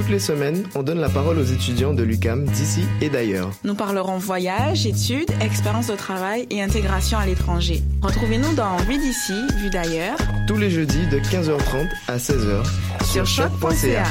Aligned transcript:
Toutes 0.00 0.08
les 0.08 0.18
semaines, 0.18 0.64
on 0.74 0.82
donne 0.82 0.98
la 0.98 1.10
parole 1.10 1.38
aux 1.38 1.44
étudiants 1.44 1.92
de 1.92 2.02
l'UCAM 2.02 2.46
d'ici 2.46 2.80
et 3.02 3.10
d'ailleurs. 3.10 3.50
Nous 3.64 3.74
parlerons 3.74 4.16
voyage, 4.16 4.86
études, 4.86 5.30
expérience 5.42 5.88
de 5.88 5.94
travail 5.94 6.46
et 6.48 6.62
intégration 6.62 7.18
à 7.18 7.26
l'étranger. 7.26 7.82
Retrouvez-nous 8.00 8.54
dans 8.54 8.78
Vue 8.78 8.96
d'ici, 8.96 9.34
Vue 9.58 9.68
d'ailleurs. 9.68 10.16
Tous 10.48 10.56
les 10.56 10.70
jeudis 10.70 11.06
de 11.08 11.18
15h30 11.18 11.86
à 12.08 12.16
16h 12.16 12.64
sur 13.12 13.26
choc.ca. 13.26 14.04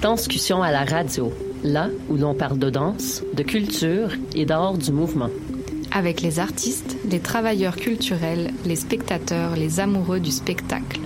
Danscussion 0.00 0.62
à 0.62 0.70
la 0.70 0.84
radio, 0.84 1.32
là 1.64 1.88
où 2.08 2.16
l'on 2.16 2.34
parle 2.34 2.60
de 2.60 2.70
danse, 2.70 3.24
de 3.32 3.42
culture 3.42 4.10
et 4.36 4.46
d'art 4.46 4.78
du 4.78 4.92
mouvement. 4.92 5.30
Avec 5.96 6.22
les 6.22 6.40
artistes, 6.40 6.96
les 7.08 7.20
travailleurs 7.20 7.76
culturels, 7.76 8.50
les 8.66 8.74
spectateurs, 8.74 9.54
les 9.54 9.78
amoureux 9.78 10.18
du 10.18 10.32
spectacle. 10.32 10.98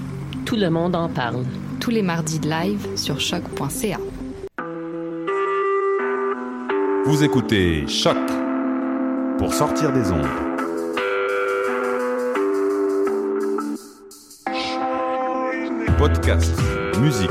Tout 0.46 0.56
le 0.56 0.70
monde 0.70 0.96
en 0.96 1.10
parle. 1.10 1.44
Tous 1.78 1.90
les 1.90 2.00
mardis 2.00 2.38
de 2.38 2.48
live 2.48 2.96
sur 2.96 3.20
choc.ca. 3.20 3.98
Vous 7.04 7.22
écoutez 7.22 7.86
Choc 7.86 8.16
pour 9.36 9.52
sortir 9.52 9.92
des 9.92 10.10
ondes. 10.10 10.26
Podcast, 15.98 16.58
musique, 17.02 17.28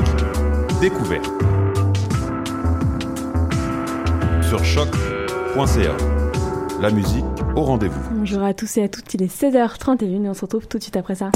découverte. 0.80 1.26
Sur 4.48 4.64
choc.ca. 4.64 5.96
La 6.80 6.90
musique 6.92 7.24
rendez-vous. 7.62 8.00
Bonjour 8.12 8.42
à 8.42 8.54
tous 8.54 8.76
et 8.78 8.84
à 8.84 8.88
toutes, 8.88 9.12
il 9.14 9.22
est 9.22 9.34
16h31 9.34 10.24
et 10.24 10.28
on 10.28 10.34
se 10.34 10.42
retrouve 10.42 10.66
tout 10.68 10.78
de 10.78 10.82
suite 10.82 10.96
après 10.96 11.14
ça. 11.14 11.30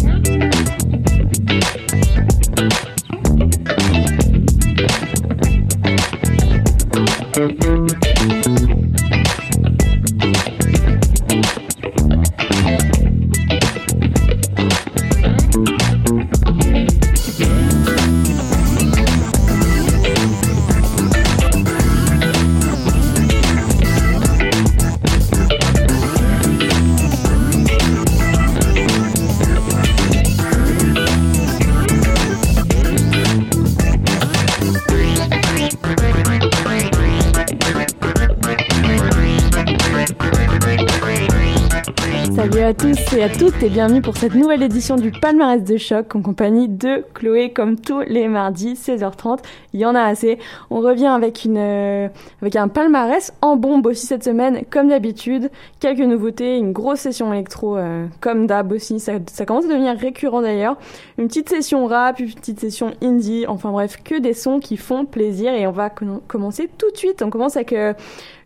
Tous 43.13 43.19
et 43.19 43.23
à 43.23 43.29
toutes 43.29 43.63
et 43.63 43.69
bienvenue 43.69 44.01
pour 44.01 44.17
cette 44.17 44.35
nouvelle 44.35 44.63
édition 44.63 44.97
du 44.97 45.11
palmarès 45.11 45.63
de 45.63 45.77
choc 45.77 46.15
en 46.15 46.23
compagnie 46.23 46.69
de 46.69 47.05
Chloé 47.15 47.53
comme 47.53 47.79
tous 47.79 48.01
les 48.01 48.27
mardis 48.27 48.75
16h30. 48.75 49.41
Il 49.75 49.81
y 49.81 49.85
en 49.85 49.95
a 49.95 50.03
assez. 50.03 50.39
On 50.71 50.81
revient 50.81 51.07
avec 51.07 51.45
une 51.45 51.59
euh, 51.59 52.09
avec 52.41 52.57
un 52.57 52.69
palmarès 52.69 53.33
en 53.43 53.57
bombe 53.57 53.87
aussi 53.87 54.07
cette 54.07 54.25
semaine 54.25 54.63
comme 54.71 54.89
d'habitude. 54.89 55.51
Quelques 55.81 56.01
nouveautés, 56.01 56.57
une 56.57 56.73
grosse 56.73 57.01
session 57.01 57.33
électro 57.33 57.77
euh, 57.77 58.07
comme 58.21 58.47
d'hab 58.47 58.73
aussi. 58.73 58.99
Ça, 58.99 59.15
ça 59.27 59.45
commence 59.45 59.67
à 59.67 59.69
devenir 59.69 59.97
récurrent 59.97 60.41
d'ailleurs. 60.41 60.77
Une 61.19 61.29
petite 61.29 61.49
session 61.51 61.87
rap, 61.87 62.19
une 62.19 62.33
petite 62.33 62.61
session 62.61 62.93
indie. 63.03 63.45
Enfin 63.47 63.73
bref, 63.73 63.99
que 64.03 64.19
des 64.19 64.35
sons 64.35 64.59
qui 64.59 64.77
font 64.77 65.05
plaisir 65.05 65.53
et 65.53 65.67
on 65.67 65.73
va 65.73 65.91
commencer 65.91 66.71
tout 66.79 66.91
de 66.91 66.97
suite. 66.97 67.23
On 67.23 67.31
commence 67.31 67.57
avec 67.57 67.73
euh, 67.75 67.93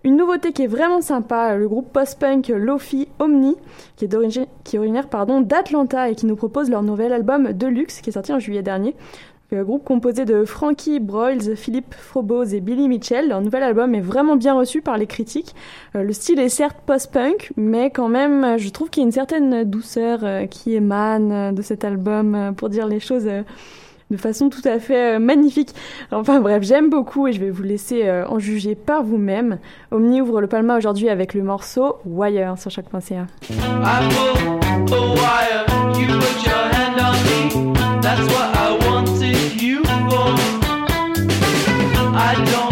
une 0.06 0.16
nouveauté 0.16 0.52
qui 0.52 0.62
est 0.62 0.68
vraiment 0.68 1.00
sympa, 1.00 1.56
le 1.56 1.66
groupe 1.66 1.92
post-punk 1.92 2.52
Lofi 2.54 3.08
Omni, 3.18 3.56
qui 3.96 4.04
est, 4.04 4.14
originaire 4.14 5.08
d'Atlanta 5.42 6.08
et 6.08 6.14
qui 6.14 6.26
nous 6.26 6.36
propose 6.36 6.70
leur 6.70 6.84
nouvel 6.84 7.12
album 7.12 7.52
Deluxe, 7.52 8.00
qui 8.00 8.10
est 8.10 8.12
sorti 8.12 8.32
en 8.32 8.38
juillet 8.38 8.62
dernier. 8.62 8.94
Le 9.50 9.64
groupe 9.64 9.82
composé 9.82 10.24
de 10.24 10.44
Frankie 10.44 11.00
Broyles, 11.00 11.56
Philippe 11.56 11.92
Frobose 11.94 12.54
et 12.54 12.60
Billy 12.60 12.88
Mitchell. 12.88 13.28
Leur 13.28 13.40
nouvel 13.40 13.64
album 13.64 13.96
est 13.96 14.00
vraiment 14.00 14.36
bien 14.36 14.54
reçu 14.54 14.80
par 14.80 14.96
les 14.96 15.06
critiques. 15.08 15.56
Euh, 15.96 16.04
le 16.04 16.12
style 16.12 16.38
est 16.38 16.48
certes 16.50 16.78
post-punk, 16.86 17.52
mais 17.56 17.90
quand 17.90 18.08
même, 18.08 18.58
je 18.58 18.68
trouve 18.70 18.90
qu'il 18.90 19.02
y 19.02 19.04
a 19.04 19.08
une 19.08 19.12
certaine 19.12 19.64
douceur 19.64 20.20
euh, 20.22 20.46
qui 20.46 20.74
émane 20.74 21.52
de 21.52 21.62
cet 21.62 21.84
album, 21.84 22.34
euh, 22.36 22.52
pour 22.52 22.68
dire 22.68 22.86
les 22.86 23.00
choses 23.00 23.28
de 24.10 24.16
façon 24.16 24.48
tout 24.48 24.62
à 24.64 24.78
fait 24.78 25.16
euh, 25.16 25.18
magnifique. 25.18 25.74
Enfin 26.12 26.40
bref, 26.40 26.62
j'aime 26.62 26.90
beaucoup 26.90 27.26
et 27.26 27.32
je 27.32 27.40
vais 27.40 27.50
vous 27.50 27.62
laisser 27.62 28.06
euh, 28.06 28.26
en 28.28 28.38
juger 28.38 28.74
par 28.74 29.02
vous-même. 29.02 29.58
Omni 29.90 30.20
ouvre 30.20 30.40
le 30.40 30.46
palma 30.46 30.76
aujourd'hui 30.76 31.08
avec 31.08 31.34
le 31.34 31.42
morceau 31.42 31.96
Wire 32.04 32.54
sur. 32.58 32.70
I 42.18 42.34
don't 42.44 42.65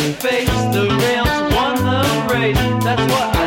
face, 0.00 0.48
the 0.72 0.88
rails 0.88 1.54
won 1.54 1.76
the 1.84 2.34
race. 2.34 2.56
That's 2.84 3.02
what 3.12 3.36
I 3.36 3.39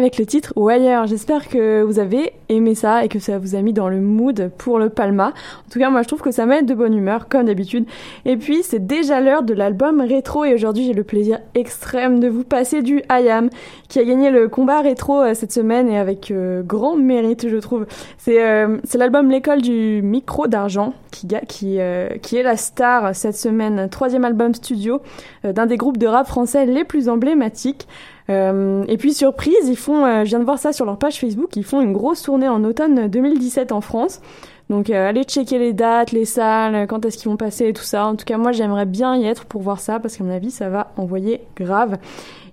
avec 0.00 0.16
le 0.16 0.24
titre 0.24 0.52
ou 0.56 0.68
ailleurs. 0.68 1.06
J'espère 1.06 1.48
que 1.48 1.82
vous 1.82 1.98
avez 1.98 2.32
aimé 2.48 2.74
ça 2.74 3.04
et 3.04 3.08
que 3.08 3.18
ça 3.18 3.38
vous 3.38 3.54
a 3.54 3.60
mis 3.60 3.74
dans 3.74 3.88
le 3.90 4.00
mood 4.00 4.50
pour 4.56 4.78
le 4.78 4.88
Palma. 4.88 5.28
En 5.28 5.70
tout 5.70 5.78
cas, 5.78 5.90
moi 5.90 6.02
je 6.02 6.08
trouve 6.08 6.22
que 6.22 6.30
ça 6.30 6.46
met 6.46 6.62
de 6.62 6.74
bonne 6.74 6.94
humeur, 6.94 7.28
comme 7.28 7.44
d'habitude. 7.44 7.84
Et 8.24 8.38
puis, 8.38 8.62
c'est 8.62 8.86
déjà 8.86 9.20
l'heure 9.20 9.42
de 9.42 9.52
l'album 9.52 10.00
rétro 10.00 10.44
et 10.44 10.54
aujourd'hui 10.54 10.86
j'ai 10.86 10.94
le 10.94 11.04
plaisir 11.04 11.38
extrême 11.54 12.18
de 12.18 12.28
vous 12.28 12.44
passer 12.44 12.80
du 12.80 13.02
IAM 13.10 13.50
qui 13.88 13.98
a 13.98 14.04
gagné 14.04 14.30
le 14.30 14.48
combat 14.48 14.80
rétro 14.80 15.20
euh, 15.20 15.34
cette 15.34 15.52
semaine 15.52 15.90
et 15.90 15.98
avec 15.98 16.30
euh, 16.30 16.62
grand 16.62 16.96
mérite, 16.96 17.46
je 17.48 17.56
trouve. 17.58 17.86
C'est 18.16 18.42
euh, 18.42 18.78
c'est 18.84 18.96
l'album 18.96 19.30
L'école 19.30 19.60
du 19.60 20.00
micro 20.02 20.46
d'argent 20.46 20.94
qui 21.10 21.76
est 21.76 22.42
la 22.42 22.56
star 22.56 23.14
cette 23.14 23.36
semaine, 23.36 23.88
troisième 23.90 24.24
album 24.24 24.54
studio 24.54 25.02
d'un 25.44 25.66
des 25.66 25.76
groupes 25.76 25.98
de 25.98 26.06
rap 26.06 26.26
français 26.26 26.64
les 26.64 26.84
plus 26.84 27.08
emblématiques. 27.08 27.86
Euh, 28.30 28.84
et 28.86 28.96
puis 28.96 29.12
surprise, 29.12 29.66
ils 29.66 29.76
font, 29.76 30.04
euh, 30.04 30.24
je 30.24 30.30
viens 30.30 30.38
de 30.38 30.44
voir 30.44 30.58
ça 30.58 30.72
sur 30.72 30.84
leur 30.84 30.98
page 30.98 31.18
Facebook, 31.18 31.56
ils 31.56 31.64
font 31.64 31.80
une 31.80 31.92
grosse 31.92 32.22
tournée 32.22 32.48
en 32.48 32.62
automne 32.64 33.08
2017 33.08 33.72
en 33.72 33.80
France. 33.80 34.20
Donc 34.68 34.88
euh, 34.88 35.08
allez 35.08 35.24
checker 35.24 35.58
les 35.58 35.72
dates, 35.72 36.12
les 36.12 36.24
salles, 36.24 36.86
quand 36.86 37.04
est-ce 37.04 37.18
qu'ils 37.18 37.28
vont 37.28 37.36
passer 37.36 37.68
et 37.68 37.72
tout 37.72 37.82
ça. 37.82 38.06
En 38.06 38.14
tout 38.14 38.24
cas, 38.24 38.38
moi 38.38 38.52
j'aimerais 38.52 38.86
bien 38.86 39.16
y 39.16 39.24
être 39.24 39.44
pour 39.46 39.62
voir 39.62 39.80
ça 39.80 39.98
parce 39.98 40.16
qu'à 40.16 40.22
mon 40.22 40.30
avis 40.30 40.52
ça 40.52 40.68
va 40.68 40.92
envoyer 40.96 41.40
grave. 41.56 41.98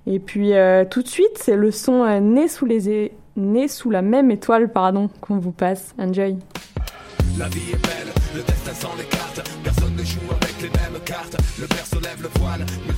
Et 0.08 0.20
puis 0.20 0.54
tout 0.90 1.04
de 1.04 1.08
suite, 1.08 1.38
c'est 1.38 1.58
le 1.58 1.70
son 1.70 2.22
né 2.22 2.48
sous 2.48 2.66
les 2.66 3.12
né 3.36 3.68
sous 3.68 3.92
la 3.92 4.02
même 4.02 4.32
étoile, 4.32 4.72
pardon, 4.72 5.10
qu'on 5.22 5.38
vous 5.38 5.52
passe. 5.52 5.94
Enjoy. 6.00 6.38
La 7.38 7.50
vie 7.50 7.72
est 7.72 7.86
belle, 7.86 8.14
le 8.34 8.42
sans 8.74 8.96
les 8.98 9.04
cartes. 9.04 9.42
Personne 9.64 9.96
ne 9.96 10.04
joue 10.04 10.20
avec 10.32 10.56
les 10.62 10.70
mêmes 10.70 11.00
cartes. 11.06 11.38
Le 11.60 11.68
père 11.68 11.86
se 11.86 11.96
lève 11.96 12.24
le 12.24 12.97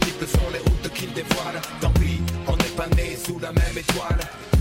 pas 3.40 3.52
né 3.52 3.54
sous 3.54 3.54
la 3.54 3.54
même 3.54 3.78
étoile. 3.78 4.39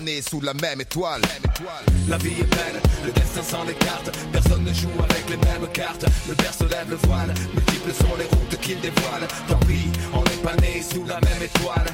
né 0.00 0.22
sous 0.22 0.40
la 0.40 0.54
même 0.54 0.80
étoile. 0.80 1.22
La 2.08 2.16
vie 2.18 2.40
est 2.40 2.54
belle, 2.54 2.80
le 3.04 3.12
destin 3.12 3.42
sans 3.42 3.64
les 3.64 3.74
cartes. 3.74 4.10
Personne 4.32 4.64
ne 4.64 4.72
joue 4.72 4.90
avec 4.98 5.28
les 5.28 5.36
mêmes 5.36 5.68
cartes. 5.72 6.06
Le 6.28 6.34
père 6.34 6.54
se 6.54 6.64
lève 6.64 6.88
le 6.88 6.96
voile, 7.06 7.34
multiples 7.54 7.92
sont 7.92 8.16
les 8.18 8.24
routes 8.24 8.60
qu'il 8.60 8.80
dévoile. 8.80 9.26
Tant 9.48 9.58
pis, 9.66 9.88
on 10.12 10.22
n'est 10.22 10.42
pas 10.42 10.56
né 10.60 10.82
sous 10.82 11.04
la 11.04 11.20
même 11.20 11.42
étoile. 11.42 11.86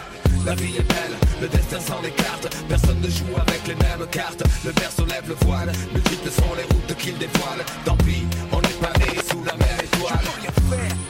La 0.46 0.54
vie 0.54 0.76
est 0.76 0.88
belle, 0.88 1.16
le 1.40 1.48
destin 1.48 1.80
sans 1.80 2.00
les 2.02 2.10
cartes. 2.10 2.48
Personne 2.68 3.00
ne 3.00 3.08
joue 3.08 3.36
avec 3.36 3.66
les 3.66 3.74
mêmes 3.74 4.06
cartes. 4.10 4.44
Le 4.64 4.72
père 4.72 4.92
se 4.92 5.02
lève 5.02 5.28
le 5.28 5.36
voile, 5.46 5.72
multiples 5.92 6.30
sont 6.30 6.54
les 6.56 6.64
routes 6.64 6.96
qu'il 6.98 7.18
dévoile. 7.18 7.64
Tant 7.84 7.96
pis, 7.96 8.24
on 8.52 8.60
n'est 8.60 8.80
pas 8.80 8.92
né 8.98 9.20
sous 9.30 9.42
la 9.44 9.56
même 9.56 9.80
étoile. 9.82 11.07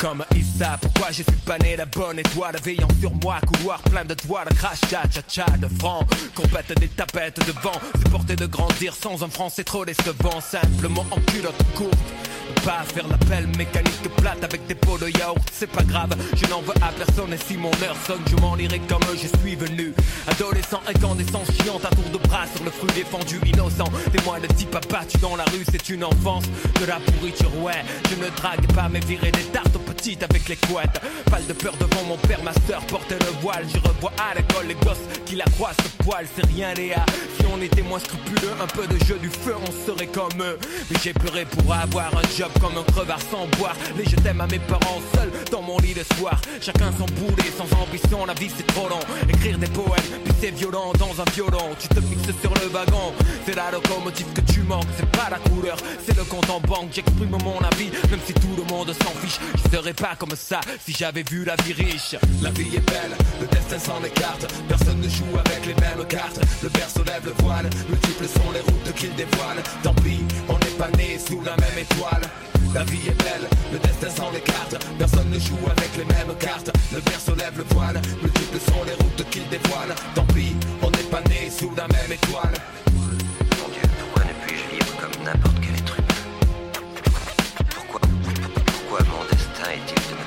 Comme 0.00 0.24
Issa, 0.34 0.78
pourquoi 0.80 1.08
je 1.08 1.22
suis 1.22 1.40
pas 1.44 1.58
né 1.58 1.76
la 1.76 1.84
bonne 1.84 2.18
étoile 2.18 2.56
Veillant 2.64 2.88
sur 3.00 3.14
moi, 3.16 3.38
couloir 3.46 3.82
plein 3.82 4.04
de 4.04 4.14
toiles 4.14 4.48
Crash, 4.56 4.80
cha, 4.88 5.02
cha, 5.10 5.20
cha, 5.28 5.56
de 5.58 5.68
francs 5.78 6.06
Compète 6.34 6.72
des 6.80 6.88
tapettes 6.88 7.38
de 7.46 7.52
vent 7.60 7.78
C'est 7.96 8.10
porter 8.10 8.36
de 8.36 8.46
grandir 8.46 8.94
sans 8.94 9.22
un 9.22 9.28
franc, 9.28 9.50
c'est 9.50 9.64
trop 9.64 9.84
décevant. 9.84 10.40
Simplement 10.40 11.04
en 11.10 11.20
culotte 11.30 11.62
courte 11.74 11.98
pas 12.64 12.82
faire 12.94 13.06
l'appel 13.08 13.46
mécanique 13.56 13.90
plate 14.16 14.42
avec 14.44 14.66
des 14.66 14.74
pots 14.74 14.98
de 14.98 15.08
yaourt, 15.18 15.40
c'est 15.52 15.70
pas 15.70 15.82
grave, 15.82 16.10
je 16.36 16.46
n'en 16.46 16.60
veux 16.60 16.74
à 16.82 16.92
personne 16.92 17.32
et 17.32 17.38
si 17.38 17.56
mon 17.56 17.70
heure 17.82 17.96
sonne, 18.06 18.22
je 18.30 18.36
m'en 18.36 18.56
irai 18.56 18.80
comme 18.80 19.02
je 19.12 19.28
suis 19.38 19.56
venu. 19.56 19.94
Adolescent 20.26 20.80
incandescent, 20.86 21.42
chiant 21.62 21.80
à 21.84 21.94
tour 21.94 22.08
de 22.12 22.18
bras 22.28 22.44
sur 22.54 22.64
le 22.64 22.70
fruit 22.70 22.90
défendu, 22.94 23.40
innocent. 23.46 23.90
Témoin 24.12 24.40
de 24.40 24.46
type 24.46 24.74
abattu 24.74 25.18
dans 25.18 25.36
la 25.36 25.44
rue, 25.44 25.64
c'est 25.70 25.88
une 25.88 26.04
enfance 26.04 26.44
de 26.80 26.86
la 26.86 26.98
pourriture, 27.00 27.56
ouais. 27.62 27.82
Je 28.10 28.16
ne 28.16 28.28
drague 28.36 28.66
pas, 28.74 28.88
mais 28.90 29.00
virer 29.00 29.30
des 29.30 29.44
tartes 29.44 29.74
aux 29.76 29.92
petites 29.92 30.22
avec 30.22 30.48
les 30.48 30.56
couettes. 30.56 31.00
Pas 31.30 31.40
de 31.40 31.52
peur 31.52 31.74
devant 31.78 32.04
mon 32.04 32.16
père, 32.16 32.42
ma 32.42 32.52
soeur 32.66 32.82
portait 32.86 33.18
le 33.18 33.40
voile. 33.40 33.64
Je 33.72 33.78
revois 33.78 34.12
à 34.18 34.34
l'école 34.34 34.66
les 34.68 34.74
gosses 34.74 35.06
qui 35.24 35.36
la 35.36 35.44
croisent 35.44 35.76
ce 35.82 36.04
poil, 36.04 36.26
c'est 36.34 36.46
rien, 36.46 36.74
Léa. 36.74 37.04
Si 37.38 37.46
on 37.52 37.60
était 37.62 37.82
moins 37.82 37.98
scrupuleux, 37.98 38.52
un 38.60 38.66
peu 38.66 38.86
de 38.86 39.02
jeu 39.04 39.18
du 39.18 39.28
feu, 39.28 39.54
on 39.56 39.86
serait 39.86 40.06
comme 40.06 40.40
eux. 40.40 40.58
Mais 40.90 40.96
j'ai 41.02 41.12
pleuré 41.12 41.44
pour 41.44 41.72
avoir 41.72 42.10
un 42.16 42.22
job 42.36 42.49
comme 42.60 42.76
un 42.76 42.84
crevard 42.92 43.20
sans 43.30 43.46
boire. 43.58 43.76
Les 43.96 44.04
je 44.04 44.16
t'aime 44.16 44.40
à 44.40 44.46
mes 44.46 44.58
parents 44.58 45.00
seuls 45.14 45.30
dans 45.50 45.62
mon 45.62 45.78
lit 45.78 45.94
de 45.94 46.04
soir. 46.16 46.40
Chacun 46.60 46.92
son 46.98 47.06
boulet, 47.06 47.50
sans 47.56 47.70
ambition, 47.80 48.26
la 48.26 48.34
vie 48.34 48.50
c'est 48.54 48.66
trop 48.66 48.88
long. 48.88 49.00
Écrire 49.28 49.58
des 49.58 49.68
poèmes, 49.68 50.10
puis 50.24 50.34
c'est 50.40 50.50
violent 50.50 50.92
dans 50.98 51.20
un 51.20 51.30
violon. 51.32 51.76
Tu 51.78 51.88
te 51.88 52.00
fixes 52.00 52.40
sur 52.40 52.52
le 52.54 52.68
wagon, 52.68 53.12
c'est 53.46 53.54
la 53.54 53.70
locomotive 53.70 54.32
que 54.34 54.40
tu 54.52 54.60
manques. 54.62 54.86
C'est 54.96 55.10
pas 55.10 55.28
la 55.30 55.38
couleur, 55.38 55.76
c'est 56.06 56.16
le 56.16 56.24
compte 56.24 56.48
en 56.50 56.60
banque. 56.60 56.90
J'exprime 56.92 57.30
mon 57.30 57.58
avis, 57.60 57.90
même 58.10 58.20
si 58.26 58.34
tout 58.34 58.54
le 58.56 58.64
monde 58.64 58.92
s'en 58.92 59.12
fiche. 59.20 59.38
Je 59.54 59.76
serais 59.76 59.94
pas 59.94 60.14
comme 60.18 60.34
ça 60.36 60.60
si 60.84 60.92
j'avais 60.92 61.22
vu 61.22 61.44
la 61.44 61.56
vie 61.56 61.72
riche. 61.72 62.16
La 62.42 62.50
vie 62.50 62.76
est 62.76 62.90
belle, 62.90 63.16
le 63.40 63.46
destin 63.46 63.78
s'en 63.78 64.02
écarte. 64.04 64.46
Personne 64.68 65.00
ne 65.00 65.08
joue 65.08 65.38
avec 65.38 65.66
les 65.66 65.74
mêmes 65.74 66.06
cartes. 66.08 66.40
Le 66.62 66.68
berceau 66.68 67.04
lève 67.04 67.24
le 67.24 67.44
voile, 67.44 67.68
multiples 67.88 68.26
sont 68.26 68.50
les 68.52 68.60
routes 68.60 68.94
qu'il 68.94 69.14
dévoile. 69.14 69.62
Tant 69.82 69.94
pis, 69.94 70.20
on 70.48 70.54
n'est 70.54 70.76
pas 70.78 70.90
né 70.96 71.18
sous 71.18 71.40
la 71.42 71.56
même 71.56 71.78
étoile. 71.78 72.22
La 72.72 72.84
vie 72.84 73.08
est 73.08 73.22
belle, 73.22 73.48
le 73.72 73.78
destin 73.80 74.08
sans 74.10 74.30
les 74.30 74.40
cartes. 74.40 74.76
Personne 74.96 75.28
ne 75.28 75.38
joue 75.40 75.58
avec 75.76 75.90
les 75.96 76.04
mêmes 76.04 76.36
cartes. 76.38 76.70
Le 76.92 77.00
se 77.00 77.32
lève 77.36 77.58
le 77.58 77.64
voile, 77.74 78.00
multiples 78.22 78.60
sont 78.60 78.84
les 78.86 78.94
routes 78.94 79.28
qu'il 79.30 79.48
dévoile. 79.48 79.92
Tant 80.14 80.24
pis, 80.26 80.54
on 80.80 80.90
n'est 80.90 81.10
pas 81.10 81.20
né 81.28 81.50
sous 81.50 81.72
la 81.76 81.88
même 81.88 82.12
étoile. 82.12 82.54
Mon 82.94 83.68
Dieu, 83.68 83.82
pourquoi 83.98 84.22
ne 84.24 84.46
puis-je 84.46 84.74
vivre 84.76 84.96
comme 85.00 85.24
n'importe 85.24 85.56
quel 85.60 85.74
être 85.74 85.96
humain? 85.98 86.14
Pourquoi, 87.74 88.00
pourquoi 88.72 88.98
mon 89.06 89.24
destin 89.24 89.70
est-il 89.72 90.02
de 90.10 90.19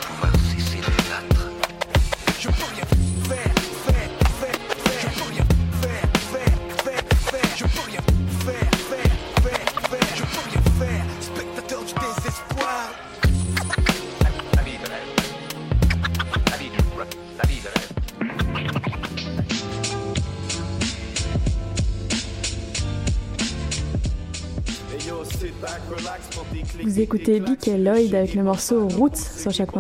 Vous 26.94 27.02
écoutez 27.02 27.40
Bick 27.40 27.68
et 27.68 27.80
Lloyd 27.80 28.14
avec 28.14 28.36
le 28.36 28.44
morceau 28.44 28.88
Roots 28.88 29.16
sur 29.16 29.52
chaque 29.52 29.72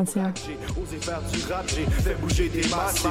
fait 2.01 2.15
bouger 2.15 2.49
des 2.49 2.67
masses. 2.69 3.03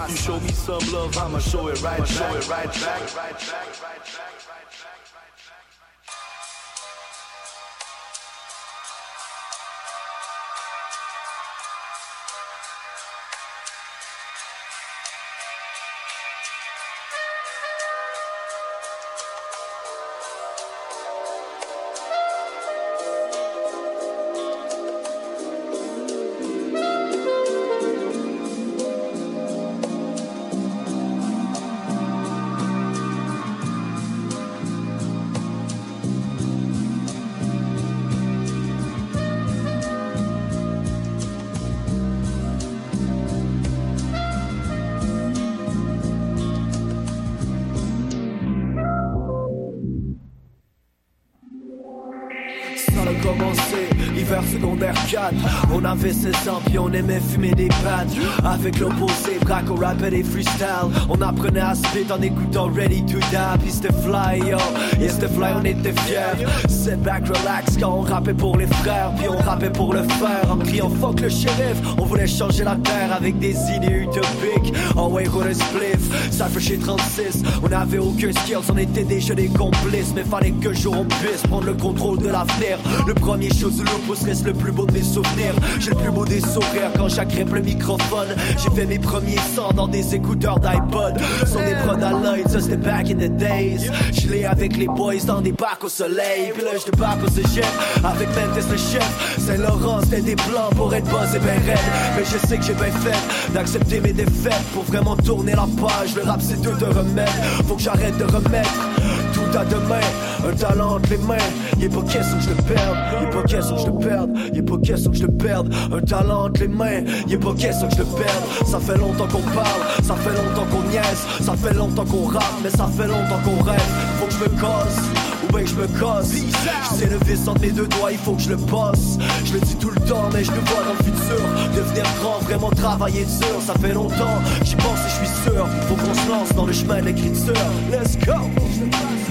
Avait 56.02 56.12
16 56.12 56.48
ans, 56.48 56.60
on 56.80 56.92
aimait 56.92 57.20
fumer 57.20 57.52
des 57.52 57.68
pattes. 57.68 58.08
Avec 58.44 58.80
l'opposé, 58.80 59.38
on 59.70 59.74
rappait 59.74 60.10
des 60.10 60.22
freestyle. 60.22 60.90
On 61.08 61.20
apprenait 61.20 61.60
à 61.60 61.74
spit 61.74 62.10
en 62.10 62.20
écoutant 62.22 62.70
Ready 62.74 63.04
to 63.04 63.18
Die. 63.18 63.58
Puis 63.60 63.70
c'était 63.70 63.92
fly, 63.92 64.38
yo. 64.38 64.58
Yeah, 64.98 65.10
c'était 65.10 65.28
fly, 65.28 65.52
on 65.60 65.64
était 65.64 65.92
fiers. 66.02 66.46
Sit 66.68 67.02
back, 67.02 67.26
relax, 67.26 67.76
quand 67.78 67.98
on 67.98 68.00
rappait 68.00 68.34
pour 68.34 68.56
les 68.56 68.66
frères. 68.66 69.12
Puis 69.16 69.28
on 69.28 69.38
rappait 69.38 69.70
pour 69.70 69.92
le 69.92 70.02
faire. 70.02 70.50
En 70.50 70.56
criant 70.56 70.90
fuck 71.00 71.20
le 71.20 71.28
shérif. 71.28 71.76
On 71.98 72.04
voulait 72.04 72.26
changer 72.26 72.64
la 72.64 72.76
terre 72.76 73.12
avec 73.16 73.38
des 73.38 73.56
idées 73.74 74.02
utopiques. 74.02 74.74
Oh 74.96 75.08
ouais, 75.08 75.26
roule 75.26 75.48
un 75.48 75.54
spliff. 75.54 76.30
Ça 76.30 76.46
fait 76.46 76.60
chez 76.60 76.78
36. 76.78 77.42
On 77.62 77.72
avait 77.72 77.98
aucun 77.98 78.32
skills, 78.32 78.70
on 78.72 78.78
était 78.78 79.04
déjà 79.04 79.34
des 79.34 79.48
complices. 79.48 80.12
Mais 80.14 80.24
fallait 80.24 80.52
que 80.52 80.72
jour 80.72 80.94
on 80.98 81.04
puisse 81.04 81.42
prendre 81.48 81.66
le 81.66 81.74
contrôle 81.74 82.18
de 82.18 82.28
l'avenir. 82.28 82.78
Le 83.06 83.14
premier 83.14 83.52
chose 83.52 83.78
l'opus 83.78 84.24
reste 84.24 84.46
le 84.46 84.52
plus 84.52 84.72
beau 84.72 84.86
de 84.86 84.92
mes 84.92 85.02
souvenirs. 85.02 85.54
J'ai 85.80 85.90
le 85.90 85.96
plus 85.96 86.10
beau 86.10 86.24
des 86.24 86.40
sourires 86.40 86.90
quand 86.96 87.08
j'agrippe 87.08 87.52
le 87.52 87.62
microphone. 87.62 88.28
J'ai 88.58 88.70
fait 88.70 88.86
mes 88.86 88.98
premiers 88.98 89.31
dans 89.74 89.88
des 89.88 90.14
écouteurs 90.14 90.58
d'iPod. 90.58 91.18
Sur 91.46 91.60
des 91.60 91.74
prods 91.84 92.02
à 92.02 92.12
l'œil, 92.12 92.44
ça 92.48 92.60
c'était 92.60 92.76
back 92.76 93.10
in 93.10 93.14
the 93.14 93.30
days. 93.36 93.90
Je 94.12 94.28
l'ai 94.28 94.44
avec 94.44 94.76
les 94.76 94.86
boys 94.86 95.24
dans 95.26 95.40
des 95.40 95.52
bacs 95.52 95.82
au 95.84 95.88
soleil. 95.88 96.52
Puis 96.54 96.62
là 96.62 96.70
je 96.78 96.90
débarque 96.90 97.24
au 97.24 97.28
cégep 97.28 97.64
avec 98.04 98.28
Memphis 98.28 98.68
le 98.70 98.76
chef. 98.76 99.38
Saint-Laurent 99.38 100.00
c'était 100.02 100.22
des 100.22 100.36
plans 100.36 100.70
pour 100.76 100.94
être 100.94 101.08
boss 101.10 101.34
et 101.34 101.38
ben 101.38 101.60
raide. 101.66 101.78
Mais 102.16 102.24
je 102.24 102.46
sais 102.46 102.56
que 102.58 102.64
j'ai 102.64 102.74
bien 102.74 102.90
fait 102.90 103.52
d'accepter 103.52 104.00
mes 104.00 104.12
défaites 104.12 104.64
pour 104.72 104.84
vraiment 104.84 105.16
tourner 105.16 105.52
la 105.52 105.66
page. 105.80 106.14
Le 106.16 106.22
rap 106.22 106.40
c'est 106.40 106.60
tout 106.60 106.84
un 106.84 106.98
remède. 106.98 107.28
Faut 107.66 107.74
que 107.74 107.82
j'arrête 107.82 108.16
de 108.18 108.24
remettre 108.24 108.88
tout 109.32 109.58
à 109.58 109.64
demain. 109.64 110.00
Un 110.46 110.52
talent 110.54 110.96
entre 110.96 111.10
les 111.10 111.18
mains. 111.18 111.36
Il 111.78 111.84
est 111.84 111.88
pas 111.88 112.02
question 112.02 112.36
que 112.38 112.44
je 112.44 112.50
le 112.50 112.62
perde. 112.62 112.96
Est 113.22 113.30
pas 113.30 113.42
question 113.42 113.76
que 113.76 113.80
je 113.82 113.86
le 113.86 113.98
perde. 113.98 114.30
Il 114.52 114.58
est 114.58 114.62
pas 114.62 114.78
question 114.78 115.10
que 115.10 115.16
je 115.16 115.26
le 115.26 115.32
perde. 115.32 115.74
Un 115.92 116.00
talent 116.00 116.44
entre 116.46 116.60
les 116.60 116.68
mains. 116.68 117.04
Est 117.30 117.38
pas 117.38 117.54
question 117.54 117.88
que 117.88 117.94
je 117.94 118.00
le 118.00 118.04
perde. 118.04 118.66
Ça 118.66 118.78
fait 118.80 118.98
longtemps 118.98 119.28
qu'on 119.28 119.42
parle. 119.54 119.82
Ça 120.02 120.14
fait 120.16 120.30
longtemps 120.30 120.66
qu'on 120.70 120.82
niaise. 120.90 121.26
Ça 121.40 121.54
fait 121.54 121.74
longtemps 121.74 122.04
qu'on 122.04 122.24
rappe. 122.26 122.54
Mais 122.62 122.70
ça 122.70 122.88
fait 122.96 123.06
longtemps 123.06 123.40
qu'on 123.44 123.62
rêve. 123.62 123.80
Faut 124.20 124.26
que 124.26 124.32
je 124.32 124.38
me 124.38 124.60
casse. 124.60 124.98
Ou 125.44 125.52
bien 125.52 125.64
que 125.64 125.70
je 125.70 125.76
me 125.76 125.86
casse. 126.00 126.32
Je 126.34 126.96
sais 126.96 127.06
le 127.06 127.18
vice 127.24 127.46
entre 127.46 127.60
mes 127.60 127.70
deux 127.70 127.86
doigts. 127.86 128.12
Il 128.12 128.18
faut 128.18 128.32
que 128.32 128.42
je 128.42 128.50
le 128.50 128.56
bosse. 128.56 129.18
Je 129.52 129.58
le 129.58 129.64
dis 129.66 129.76
tout 129.76 129.90
le 129.90 130.00
temps. 130.00 130.30
Mais 130.32 130.42
je 130.42 130.50
le 130.50 130.60
vois 130.60 130.82
dans 130.82 130.94
le 130.94 131.04
futur. 131.04 131.44
Devenir 131.76 132.04
grand. 132.20 132.38
Vraiment 132.40 132.70
travailler 132.70 133.24
dur. 133.24 133.60
Ça 133.60 133.74
fait 133.74 133.92
longtemps. 133.92 134.40
J'y 134.64 134.76
pense 134.76 134.98
et 135.00 135.10
je 135.10 135.26
suis 135.26 135.42
sûr. 135.44 135.68
Faut 135.88 135.94
qu'on 135.94 136.14
se 136.14 136.28
lance 136.28 136.54
dans 136.54 136.64
le 136.64 136.72
chemin 136.72 137.00
de 137.00 137.06
l'écriture. 137.06 137.54
Let's 137.90 138.16
go. 138.18 138.32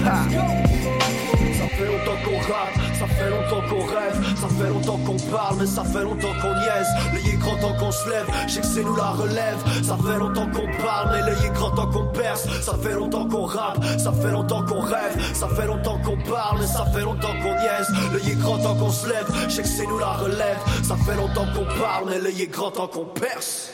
Ça 0.04 0.28
fait 1.76 1.86
longtemps 1.86 2.18
qu'on 2.24 2.38
rappe, 2.52 2.78
ça 3.02 3.08
fait 3.08 3.30
longtemps 3.30 3.68
qu'on 3.68 3.84
rêve, 3.84 4.36
ça 4.36 4.48
fait 4.48 4.68
longtemps 4.68 4.98
qu'on 4.98 5.16
parle, 5.32 5.56
mais 5.58 5.66
ça 5.66 5.82
fait 5.82 6.04
longtemps 6.04 6.34
qu'on 6.40 6.54
niaise. 6.54 6.86
Est 7.26 7.36
grand 7.36 7.56
temps 7.56 7.74
qu'on 7.76 7.90
se 7.90 8.08
lève, 8.08 8.26
je 8.46 8.60
que 8.60 8.66
c'est 8.66 8.84
nous 8.84 8.94
la 8.94 9.10
relève. 9.10 9.58
Ça 9.82 9.96
fait 9.96 10.18
longtemps 10.18 10.46
qu'on 10.46 10.82
parle, 10.82 11.10
mais 11.10 11.46
est 11.46 11.52
grand 11.52 11.72
temps 11.72 11.88
qu'on 11.88 12.06
perce. 12.12 12.46
Ça 12.60 12.74
fait 12.80 12.94
longtemps 12.94 13.26
qu'on 13.26 13.44
rappe, 13.44 13.84
ça 13.98 14.12
fait 14.12 14.30
longtemps 14.30 14.64
qu'on 14.64 14.80
rêve, 14.80 15.34
ça 15.34 15.48
fait 15.48 15.66
longtemps 15.66 15.98
qu'on 16.04 16.16
parle, 16.30 16.58
mais 16.60 16.66
ça 16.66 16.86
fait 16.94 17.00
longtemps 17.00 17.34
qu'on 17.42 17.54
niaise. 17.60 18.30
Est 18.30 18.38
grand 18.38 18.58
temps 18.58 18.76
qu'on 18.76 18.90
se 18.90 19.08
lève, 19.08 19.26
je 19.48 19.54
sais 19.54 19.62
que 19.62 19.68
c'est 19.68 19.86
nous 19.86 19.98
la 19.98 20.12
relève. 20.12 20.58
Ça 20.84 20.94
fait 21.04 21.16
longtemps 21.16 21.46
qu'on 21.54 21.80
parle, 21.82 22.04
mais 22.08 22.30
est 22.40 22.46
grand 22.46 22.70
temps 22.70 22.86
qu'on 22.86 23.06
perce. 23.06 23.72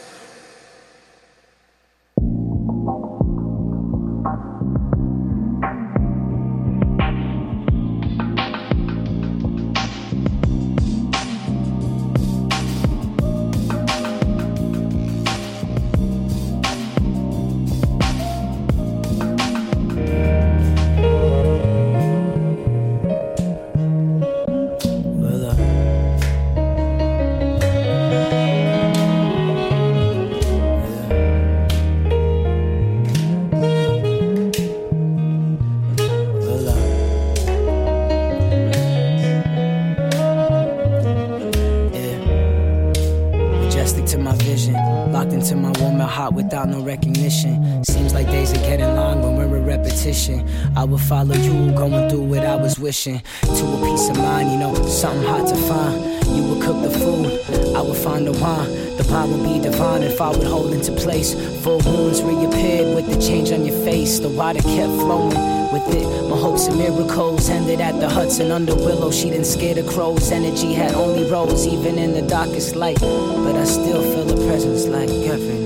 To 53.17 53.65
a 53.67 53.87
peace 53.87 54.09
of 54.11 54.19
mind, 54.19 54.53
you 54.53 54.59
know, 54.59 54.75
something 54.87 55.27
hard 55.27 55.49
to 55.49 55.57
find. 55.57 55.97
You 56.37 56.45
would 56.45 56.63
cook 56.63 56.83
the 56.83 56.91
food, 56.91 57.27
I 57.75 57.81
would 57.81 57.97
find 57.97 58.27
the 58.27 58.33
wine. 58.33 58.71
The 58.97 59.05
bond 59.05 59.33
would 59.33 59.45
be 59.45 59.59
divine 59.59 60.03
if 60.03 60.21
I 60.21 60.29
would 60.31 60.47
hold 60.47 60.75
into 60.75 60.93
place. 60.93 61.33
Full 61.63 61.79
wounds 61.79 62.23
reappeared 62.23 62.95
with 62.95 63.07
the 63.07 63.21
change 63.21 63.51
on 63.51 63.65
your 63.65 63.79
face. 63.85 64.19
The 64.19 64.29
water 64.29 64.61
kept 64.61 64.93
flowing. 65.01 65.37
With 65.73 65.89
it, 65.95 66.07
my 66.29 66.37
hopes 66.37 66.67
and 66.67 66.79
miracles 66.79 67.49
ended 67.49 67.81
at 67.81 67.99
the 68.01 68.09
Hudson 68.09 68.51
under 68.51 68.75
Willow. 68.75 69.11
She 69.11 69.31
didn't 69.31 69.47
scare 69.47 69.75
the 69.75 69.85
crows. 69.91 70.31
Energy 70.31 70.73
had 70.75 70.95
only 70.95 71.31
rose, 71.31 71.67
even 71.67 71.99
in 71.99 72.13
the 72.13 72.23
darkest 72.23 72.77
light. 72.77 73.01
But 73.01 73.57
I 73.57 73.65
still 73.65 74.03
feel 74.03 74.25
the 74.25 74.47
presence 74.47 74.87
like 74.87 75.11
every 75.11 75.58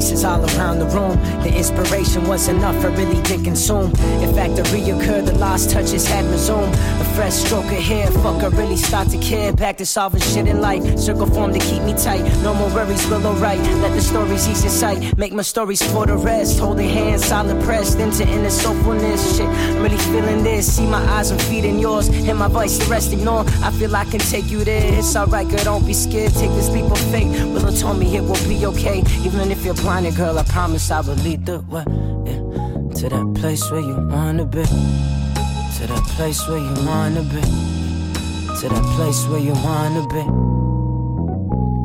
pieces 0.00 0.24
all 0.24 0.42
around 0.56 0.78
the 0.78 0.86
room. 0.86 1.14
The 1.42 1.54
inspiration 1.54 2.26
was 2.26 2.48
enough, 2.48 2.82
I 2.82 2.88
really 2.96 3.20
did 3.22 3.44
consume. 3.44 3.90
In 4.24 4.34
fact, 4.34 4.56
to 4.56 4.62
reoccur, 4.74 5.26
the 5.26 5.34
lost 5.34 5.68
touches 5.70 6.06
had 6.06 6.24
resumed. 6.24 6.72
A 6.74 7.04
fresh 7.14 7.34
stroke 7.34 7.66
of 7.66 7.82
hair, 7.90 8.10
fuck, 8.22 8.42
I 8.42 8.46
really 8.46 8.76
start 8.78 9.08
to 9.10 9.18
care. 9.18 9.52
Back 9.52 9.76
to 9.76 9.84
solving 9.84 10.22
shit 10.22 10.46
in 10.46 10.62
life. 10.62 10.82
Circle 10.98 11.26
form 11.26 11.52
to 11.52 11.58
keep 11.58 11.82
me 11.82 11.92
tight. 11.92 12.22
No 12.42 12.54
more 12.54 12.70
worries, 12.70 13.06
will 13.08 13.26
alright. 13.26 13.60
Let 13.82 13.92
the 13.92 14.00
stories 14.00 14.48
ease 14.48 14.62
your 14.64 14.72
sight. 14.72 15.18
Make 15.18 15.34
my 15.34 15.42
stories 15.42 15.82
for 15.92 16.06
the 16.06 16.16
rest. 16.16 16.58
Holding 16.58 16.88
hands, 16.88 17.26
solid 17.26 17.62
pressed 17.64 17.98
into 17.98 18.26
inner 18.26 18.48
soulfulness. 18.48 19.36
Shit, 19.36 19.48
I'm 19.48 19.82
really 19.82 19.98
feeling 19.98 20.42
this. 20.42 20.76
See 20.76 20.86
my 20.86 21.04
eyes 21.16 21.30
and 21.30 21.42
feet 21.42 21.66
in 21.66 21.78
yours. 21.78 22.08
And 22.08 22.38
my 22.38 22.48
voice, 22.48 22.78
the 22.78 22.86
rest 22.86 23.12
ignore. 23.12 23.44
I 23.62 23.70
feel 23.72 23.94
I 23.94 24.06
can 24.06 24.20
take 24.20 24.50
you 24.50 24.64
there. 24.64 24.94
It's 24.98 25.14
alright, 25.14 25.46
girl, 25.46 25.64
don't 25.64 25.86
be 25.86 25.92
scared. 25.92 26.32
Take 26.32 26.52
this 26.52 26.70
leap 26.70 26.90
of 26.90 27.00
faith. 27.12 27.30
Willow 27.52 27.72
told 27.72 27.98
me 27.98 28.16
it 28.16 28.22
will 28.22 28.48
be 28.48 28.64
okay. 28.64 29.00
Even 29.26 29.50
if 29.50 29.62
you're 29.62 29.74
blinded, 29.90 30.14
girl, 30.14 30.38
I 30.38 30.44
promise 30.44 30.88
I 30.92 31.00
will 31.00 31.16
lead 31.26 31.46
the 31.46 31.58
way. 31.62 31.82
Yeah. 32.24 32.38
To 32.98 33.08
that 33.08 33.34
place 33.40 33.68
where 33.72 33.80
you 33.80 33.96
wanna 34.14 34.44
be. 34.44 34.62
To 34.62 35.82
that 35.90 36.04
place 36.14 36.46
where 36.46 36.58
you 36.58 36.74
wanna 36.86 37.22
be. 37.22 37.42
To 38.60 38.68
that 38.68 38.86
place 38.94 39.26
where 39.26 39.40
you 39.40 39.54
wanna 39.66 40.06
be. 40.14 40.24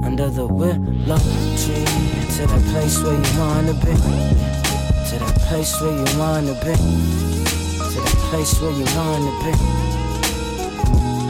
Under 0.05 0.29
the 0.29 0.45
willow 0.45 1.17
tree. 1.61 1.85
To 2.35 2.41
that 2.51 2.63
place 2.71 2.95
where 3.01 3.17
you 3.23 3.39
wanna 3.41 3.73
be. 3.73 3.95
To 5.09 5.15
that 5.23 5.37
place 5.47 5.73
where 5.81 5.95
you 5.97 6.19
wanna 6.19 6.53
be. 6.65 6.75
To 7.93 7.97
that 8.05 8.19
place 8.29 8.53
where 8.61 8.75
you 8.79 8.85
wanna 8.99 9.33
be. 9.45 9.53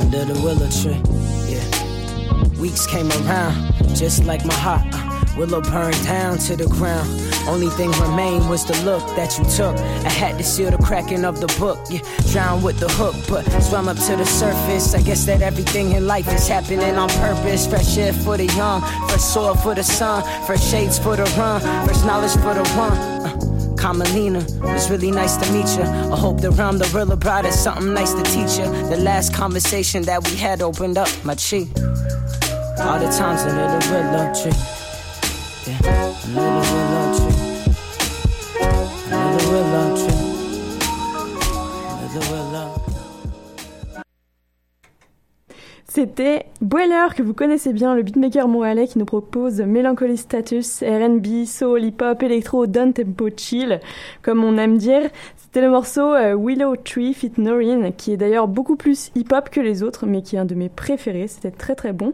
Under 0.03 0.25
the 0.25 0.38
willow 0.44 0.70
tree. 0.82 1.00
Yeah. 1.48 2.60
Weeks 2.60 2.86
came 2.86 3.10
around, 3.22 3.55
just 3.96 4.25
like 4.25 4.44
my 4.44 4.55
heart. 4.55 4.84
uh, 4.94 5.05
willow 5.38 5.62
burned 5.62 6.01
down 6.04 6.38
to 6.38 6.56
the 6.56 6.68
ground. 6.68 7.10
Only 7.48 7.70
thing 7.70 7.92
remained 8.01 8.50
was 8.50 8.65
the 8.65 8.74
look 8.84 9.04
that 9.15 9.38
you 9.38 9.46
took. 9.46 9.77
I 9.77 10.10
had 10.10 10.38
to 10.38 10.44
seal 10.44 10.72
the 10.72 10.77
cracking 10.77 11.25
of 11.25 11.39
the 11.39 11.48
book. 11.60 11.80
Yeah, 11.89 12.00
drown 12.32 12.63
with 12.63 12.80
the 12.80 12.89
hook, 12.89 13.15
but 13.30 13.44
swam 13.62 13.88
up 13.88 13.98
to 13.98 14.15
the 14.15 14.25
surface. 14.25 14.96
I 14.96 15.01
guess 15.01 15.25
that 15.25 15.42
everything 15.42 15.92
in 15.92 16.08
life 16.08 16.27
is 16.34 16.48
happening 16.48 16.96
on 16.96 17.10
purpose. 17.10 17.68
Fresh 17.68 17.98
air 17.98 18.13
for 18.13 18.38
the 18.38 18.46
young, 18.46 18.82
fresh 19.08 19.22
soil 19.22 19.56
for 19.56 19.75
the 19.75 19.84
sun, 19.84 20.24
fresh 20.46 20.63
shades 20.63 20.98
for 20.98 21.15
the 21.15 21.25
run, 21.38 21.62
fresh 21.86 22.04
knowledge 22.04 22.34
for 22.34 22.54
the 22.54 22.68
one. 22.75 22.94
Uh, 22.94 23.38
Kamalina, 23.75 24.42
it's 24.75 24.89
really 24.89 25.12
nice 25.12 25.38
to 25.38 25.51
meet 25.51 25.68
you. 25.77 25.84
I 25.84 26.18
hope 26.18 26.42
the 26.42 26.51
realm 26.51 26.77
the 26.77 26.86
real 26.96 27.15
brought 27.15 27.46
us 27.46 27.62
something 27.62 27.94
nice 27.94 28.13
to 28.13 28.24
teach 28.24 28.58
you. 28.58 28.65
The 28.89 28.98
last 28.98 29.34
conversation 29.34 30.04
that 30.04 30.27
we 30.27 30.36
had 30.38 30.62
opened 30.62 30.98
up 30.98 31.10
my 31.24 31.36
cheek. 31.36 31.68
All 32.80 33.00
the 33.00 33.10
times 33.18 33.42
under 33.42 33.68
the 33.77 33.92
willow 33.92 34.34
tree. 34.34 34.85
C'était 45.96 46.48
Boiler, 46.60 47.08
que 47.16 47.24
vous 47.24 47.34
connaissez 47.34 47.72
bien, 47.72 47.96
le 47.96 48.04
beatmaker 48.04 48.50
montréalais 48.50 48.86
qui 48.86 49.00
nous 49.00 49.06
propose 49.06 49.62
Melancholy 49.62 50.18
Status, 50.18 50.84
R&B, 50.84 51.46
soul, 51.46 51.86
hip-hop, 51.86 52.22
électro, 52.22 52.68
down 52.68 52.92
tempo, 52.92 53.30
chill, 53.30 53.80
comme 54.22 54.44
on 54.44 54.58
aime 54.58 54.78
dire. 54.78 55.10
C'était 55.38 55.62
le 55.62 55.70
morceau 55.70 56.14
euh, 56.14 56.36
Willow 56.38 56.75
Tree 56.75 57.14
Fit 57.14 57.32
Noreen, 57.38 57.94
qui 57.96 58.12
est 58.12 58.18
d'ailleurs 58.18 58.50
beaucoup 58.50 58.75
plus 58.75 59.10
hip-hop 59.16 59.50
que 59.50 59.62
les 59.62 59.84
autres, 59.84 60.06
mais 60.06 60.22
qui 60.22 60.36
est 60.36 60.40
un 60.40 60.44
de 60.44 60.54
mes 60.54 60.68
préférés. 60.68 61.30
C'était 61.30 61.50
très 61.50 61.75
très 61.75 61.94
bon. 61.94 62.12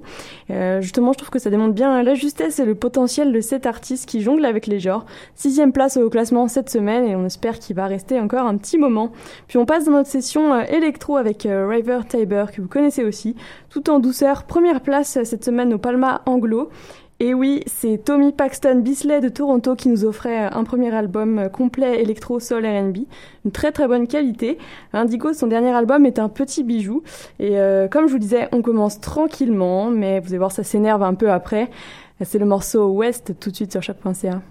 Euh, 0.52 0.80
justement, 0.82 1.12
je 1.12 1.18
trouve 1.18 1.32
que 1.32 1.40
ça 1.40 1.50
démontre 1.50 1.74
bien 1.74 2.04
la 2.04 2.14
justesse 2.14 2.60
et 2.60 2.66
le 2.66 2.76
potentiel 2.76 3.34
de 3.34 3.42
cet 3.42 3.66
artiste 3.66 4.08
qui 4.08 4.22
jongle 4.22 4.46
avec 4.46 4.68
les 4.68 4.80
genres. 4.80 5.08
Sixième 5.34 5.72
place 5.72 5.98
au 5.98 6.08
classement 6.12 6.48
cette 6.48 6.70
semaine 6.70 7.06
et 7.06 7.16
on 7.16 7.26
espère 7.26 7.58
qu'il 7.58 7.76
va 7.76 7.88
rester 7.88 8.20
encore 8.20 8.46
un 8.46 8.58
petit 8.58 8.78
moment. 8.78 9.12
Puis 9.48 9.58
on 9.58 9.66
passe 9.66 9.86
dans 9.86 9.94
notre 9.94 10.10
session 10.10 10.54
euh, 10.54 10.62
électro 10.66 11.18
avec 11.18 11.48
River 11.50 12.02
Tiber, 12.08 12.46
que 12.56 12.62
vous 12.62 12.68
connaissez 12.68 13.04
aussi, 13.04 13.36
tout 13.72 13.90
en 13.90 14.00
douceur. 14.00 14.44
Première 14.44 14.82
place 14.82 15.18
cette 15.24 15.44
semaine 15.44 15.74
au 15.74 15.78
Palma 15.78 16.22
Anglo. 16.26 16.70
Et 17.20 17.36
oui, 17.36 17.62
c'est 17.68 18.04
Tommy 18.04 18.32
Paxton 18.32 18.80
Bisley 18.80 19.22
de 19.22 19.30
Toronto 19.30 19.76
qui 19.76 19.90
nous 19.90 20.06
offrait 20.06 20.50
un 20.52 20.64
premier 20.64 20.92
album 20.94 21.50
complet 21.54 22.02
électro 22.02 22.40
soul 22.40 22.66
R&B, 22.66 22.98
une 23.46 23.52
très 23.52 23.72
très 23.72 23.88
bonne 23.88 24.08
qualité. 24.08 24.58
Indigo, 24.92 25.32
son 25.32 25.46
dernier 25.46 25.70
album 25.70 26.08
est 26.08 26.18
un 26.18 26.30
petit 26.30 26.64
bijou. 26.64 27.04
Et 27.40 27.60
euh, 27.60 27.88
comme 27.88 28.08
je 28.08 28.14
vous 28.14 28.20
disais, 28.20 28.50
on 28.52 28.64
commence 28.64 29.00
tranquillement, 29.00 29.92
mais 29.92 30.20
vous 30.20 30.30
allez 30.30 30.40
voir, 30.40 30.52
ça 30.52 30.64
s'énerve 30.64 31.04
un 31.04 31.14
peu 31.14 31.32
après. 31.32 31.70
C'est 32.24 32.40
le 32.40 32.46
morceau 32.46 32.90
West 32.90 33.36
tout 33.40 33.52
de 33.52 33.56
suite 33.56 33.72
sur 33.72 33.84
choc.ca. 33.84 34.42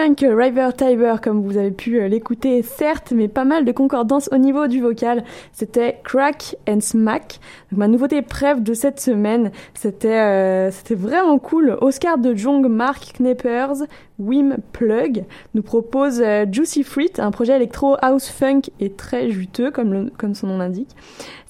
Beaucoup 0.00 0.14
plus 0.14 0.24
fun 0.24 0.28
que 0.28 0.34
River 0.34 0.68
Tiber, 0.76 1.16
comme 1.22 1.42
vous 1.42 1.56
avez 1.58 1.70
pu 1.70 2.00
euh, 2.00 2.08
l'écouter, 2.08 2.62
certes, 2.62 3.12
mais 3.14 3.28
pas 3.28 3.44
mal 3.44 3.64
de 3.64 3.72
concordance 3.72 4.28
au 4.32 4.38
niveau 4.38 4.66
du 4.66 4.80
vocal. 4.80 5.24
C'était 5.52 6.00
Crack 6.04 6.56
and 6.68 6.80
Smack. 6.80 7.38
Ma 7.72 7.86
nouveauté 7.88 8.22
préf 8.22 8.62
de 8.62 8.72
cette 8.72 9.00
semaine, 9.00 9.50
c'était 9.74 10.08
euh, 10.08 10.70
c'était 10.70 10.94
vraiment 10.94 11.38
cool. 11.38 11.76
Oscar 11.80 12.18
de 12.18 12.34
Jong, 12.34 12.66
Mark 12.68 13.14
Kneppers, 13.18 13.84
Wim 14.18 14.58
Plug 14.72 15.24
nous 15.54 15.62
propose 15.62 16.22
euh, 16.24 16.46
Juicy 16.50 16.82
Fruit, 16.82 17.12
un 17.18 17.30
projet 17.30 17.56
électro 17.56 17.96
house 18.00 18.28
funk 18.28 18.62
et 18.80 18.90
très 18.92 19.30
juteux, 19.30 19.70
comme, 19.70 20.10
comme 20.16 20.34
son 20.34 20.46
nom 20.46 20.58
l'indique. 20.58 20.94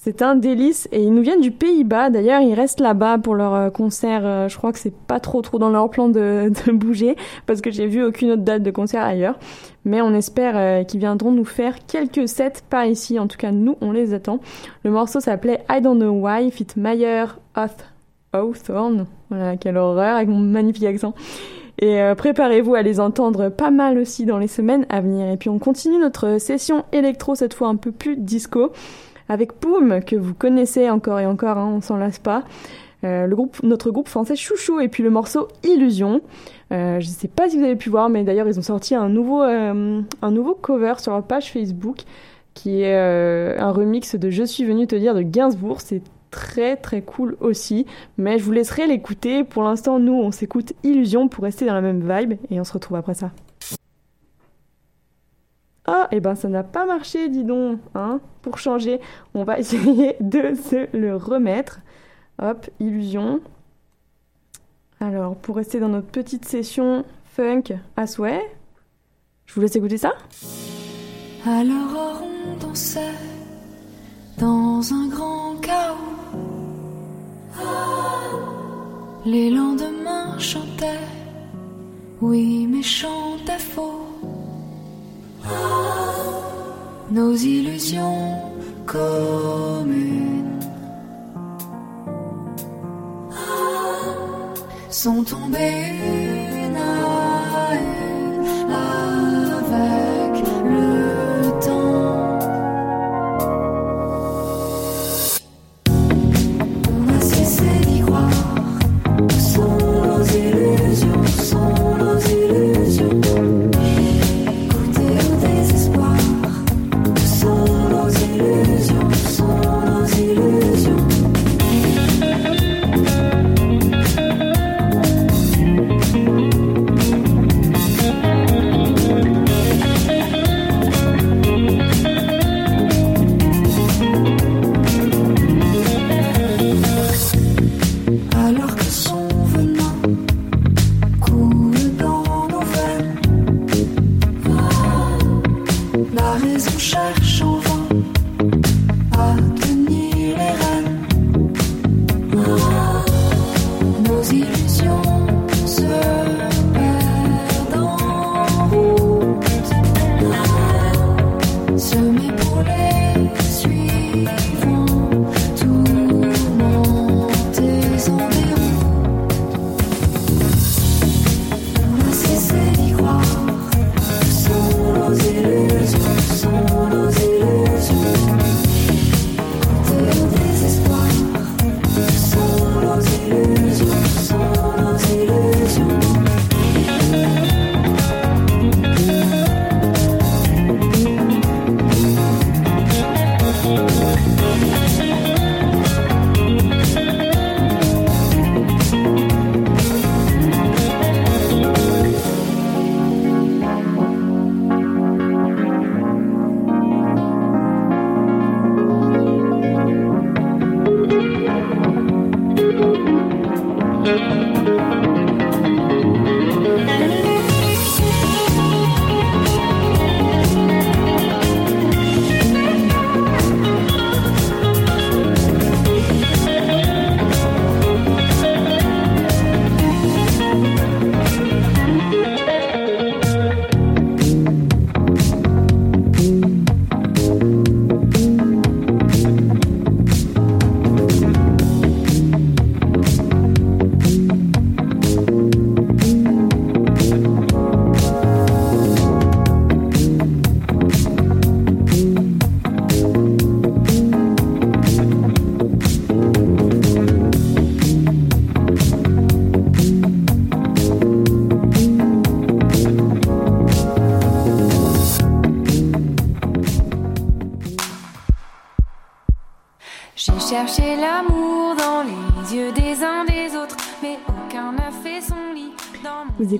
C'est 0.03 0.23
un 0.23 0.35
délice 0.35 0.89
et 0.93 1.03
ils 1.03 1.13
nous 1.13 1.21
viennent 1.21 1.43
du 1.43 1.51
Pays-Bas. 1.51 2.09
D'ailleurs, 2.09 2.41
ils 2.41 2.55
restent 2.55 2.81
là-bas 2.81 3.19
pour 3.19 3.35
leur 3.35 3.53
euh, 3.53 3.69
concert. 3.69 4.23
Euh, 4.25 4.49
je 4.49 4.57
crois 4.57 4.73
que 4.73 4.79
c'est 4.79 4.97
pas 4.97 5.21
trop 5.21 5.43
trop 5.43 5.59
dans 5.59 5.69
leur 5.69 5.91
plan 5.91 6.09
de, 6.09 6.51
bouger 6.73 7.17
parce 7.45 7.61
que 7.61 7.71
j'ai 7.71 7.87
vu 7.87 8.03
aucune 8.03 8.31
autre 8.31 8.41
date 8.41 8.63
de 8.63 8.71
concert 8.71 9.03
ailleurs. 9.03 9.39
Mais 9.85 10.01
on 10.01 10.15
espère 10.15 10.55
euh, 10.57 10.85
qu'ils 10.85 11.01
viendront 11.01 11.33
nous 11.33 11.45
faire 11.45 11.85
quelques 11.87 12.27
sets 12.27 12.63
par 12.71 12.87
ici. 12.87 13.19
En 13.19 13.27
tout 13.27 13.37
cas, 13.37 13.53
nous, 13.53 13.77
on 13.83 13.93
les 13.93 14.15
attend. 14.15 14.41
Le 14.85 14.91
morceau 14.91 15.21
s'appelait 15.21 15.67
I 15.69 15.83
Don't 15.83 15.99
Know 15.99 16.13
Why, 16.13 16.51
fit 16.51 16.69
Mayer 16.77 17.27
Oth 17.55 17.85
Hawthorne. 18.33 19.05
Voilà, 19.29 19.59
quelle 19.59 19.77
horreur 19.77 20.17
avec 20.17 20.31
mon 20.31 20.39
magnifique 20.39 20.85
accent. 20.85 21.13
Et 21.79 21.99
préparez-vous 22.17 22.75
à 22.75 22.83
les 22.83 23.01
entendre 23.01 23.49
pas 23.49 23.71
mal 23.71 23.97
aussi 23.97 24.27
dans 24.27 24.39
les 24.39 24.49
semaines 24.49 24.85
à 24.91 25.01
venir. 25.01 25.31
Et 25.31 25.37
puis 25.39 25.49
on 25.49 25.59
continue 25.59 25.99
notre 25.99 26.39
session 26.39 26.85
électro, 26.93 27.35
cette 27.35 27.55
fois 27.55 27.69
un 27.69 27.77
peu 27.77 27.91
plus 27.91 28.17
disco, 28.17 28.73
avec 29.31 29.53
Poum, 29.53 30.03
que 30.03 30.17
vous 30.17 30.35
connaissez 30.35 30.91
encore 30.91 31.21
et 31.21 31.25
encore, 31.25 31.57
hein, 31.57 31.73
on 31.77 31.81
s'en 31.81 31.97
lasse 31.97 32.19
pas. 32.19 32.43
Euh, 33.05 33.27
le 33.27 33.37
groupe, 33.37 33.63
notre 33.63 33.93
groupe 33.93 34.09
français 34.09 34.35
Chouchou, 34.35 34.81
et 34.81 34.89
puis 34.89 35.05
le 35.05 35.11
morceau 35.11 35.47
Illusion. 35.63 36.21
Euh, 36.73 36.99
je 36.99 37.07
sais 37.07 37.29
pas 37.29 37.49
si 37.49 37.57
vous 37.57 37.65
avez 37.65 37.77
pu 37.77 37.91
voir, 37.91 38.09
mais 38.09 38.25
d'ailleurs 38.25 38.49
ils 38.49 38.59
ont 38.59 38.63
sorti 38.63 38.95
un 38.95 39.09
nouveau, 39.09 39.43
euh, 39.43 40.03
un 40.21 40.31
nouveau 40.33 40.55
cover 40.55 40.95
sur 40.99 41.13
leur 41.13 41.23
page 41.23 41.53
Facebook, 41.53 42.01
qui 42.55 42.83
est 42.83 42.97
un 42.97 43.71
remix 43.71 44.17
de 44.17 44.31
Je 44.31 44.43
suis 44.43 44.65
venu 44.65 44.89
te 44.89 44.97
dire 44.97 45.15
de 45.15 45.23
Gainsbourg. 45.23 45.81
C'est 45.81 46.03
très 46.33 46.77
très 46.77 47.01
cool 47.01 47.37
aussi. 47.41 47.87
Mais 48.19 48.39
je 48.39 48.45
vous 48.45 48.53
laisserai 48.53 48.89
l'écouter. 48.89 49.45
Pour 49.45 49.63
l'instant, 49.63 50.01
nous, 50.01 50.15
on 50.15 50.33
s'écoute 50.33 50.73
Illusion 50.83 51.29
pour 51.29 51.45
rester 51.45 51.65
dans 51.65 51.75
la 51.75 51.81
même 51.81 52.01
vibe 52.01 52.35
et 52.51 52.61
on 52.61 52.65
se 52.65 52.73
retrouve 52.73 52.97
après 52.97 53.15
ça. 53.15 53.31
Ah, 55.93 56.07
et 56.13 56.21
ben 56.21 56.37
ça 56.37 56.49
n'a 56.49 56.63
pas 56.63 56.87
marché, 56.87 57.29
dis 57.29 57.43
donc. 57.43 57.81
Hein 57.97 58.21
pour 58.43 58.59
changer, 58.59 59.01
on 59.35 59.43
va 59.43 59.59
essayer 59.59 60.17
de 60.21 60.55
se 60.55 60.97
le 60.97 61.17
remettre. 61.17 61.81
Hop, 62.41 62.71
Illusion. 62.79 63.41
Alors, 65.01 65.35
pour 65.35 65.57
rester 65.57 65.81
dans 65.81 65.89
notre 65.89 66.07
petite 66.07 66.45
session 66.45 67.05
funk 67.25 67.75
à 67.97 68.07
souhait, 68.07 68.41
je 69.47 69.55
vous 69.55 69.63
laisse 69.63 69.75
écouter 69.75 69.99
ça. 69.99 70.13
L'aurore, 71.45 72.23
on 72.23 72.57
dansait 72.57 73.17
dans 74.39 74.81
un 74.93 75.09
grand 75.09 75.57
chaos. 75.57 75.97
Les 79.25 79.51
lendemains 79.51 80.39
chantaient, 80.39 81.01
oui, 82.21 82.69
mais 82.71 82.83
chantaient 82.83 83.59
faux. 83.59 84.10
Nos 87.11 87.35
illusions 87.35 88.39
communes 88.87 90.61
sont 94.91 95.25
tombées 95.25 95.93
une 96.67 96.77
à 96.77 97.75
une 97.75 98.45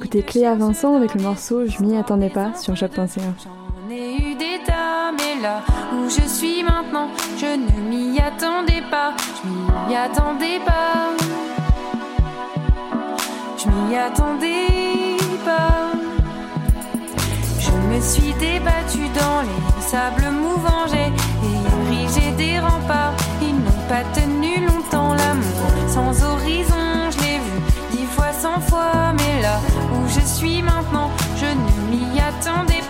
écoutez 0.01 0.23
Cléa 0.23 0.55
Vincent 0.55 0.97
avec 0.97 1.15
le 1.15 1.21
morceau 1.21 1.67
Je 1.67 1.83
m'y 1.83 1.95
attendais 1.99 2.31
pas 2.31 2.55
sur 2.55 2.75
choc.ca. 2.75 3.07
J'en 3.07 3.95
ai 3.95 4.17
eu 4.17 4.35
des 4.35 4.59
tas, 4.65 5.13
mais 5.13 5.43
là 5.43 5.61
où 5.93 6.09
je 6.09 6.27
suis 6.27 6.63
maintenant, 6.63 7.09
je 7.37 7.45
ne 7.45 7.89
m'y 7.89 8.19
attendais 8.19 8.83
pas. 8.91 9.13
Je 9.45 9.49
m'y 9.91 9.95
attendais 9.95 10.59
pas. 10.65 11.11
Je 13.59 13.69
m'y 13.69 13.95
attendais 13.95 15.19
pas. 15.45 15.93
Je 17.59 17.71
me 17.95 18.01
suis 18.01 18.33
débattue 18.41 19.09
dans 19.21 19.43
les 19.43 19.83
sables 19.83 20.31
mouvants, 20.31 20.87
j'ai 20.91 21.13
érigé 21.93 22.33
des 22.39 22.59
remparts. 22.59 23.13
Ils 23.43 23.55
n'ont 23.55 23.87
pas 23.87 24.05
tenu 24.19 24.67
longtemps 24.67 25.13
l'amour 25.13 25.71
sans 25.89 26.25
horizon. 26.25 27.11
Je 27.11 27.30
fois, 28.21 28.33
cent 28.33 28.61
fois, 28.61 29.13
mais 29.17 29.41
là 29.41 29.59
où 29.95 30.09
je 30.09 30.21
suis 30.21 30.63
maintenant, 30.63 31.11
je 31.37 31.47
ne 31.47 31.91
m'y 31.91 32.21
attendais 32.21 32.83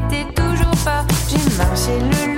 N'y 0.00 0.24
toujours 0.34 0.76
pas. 0.84 1.04
J'ai 1.28 1.56
marché 1.56 1.98
le 2.00 2.33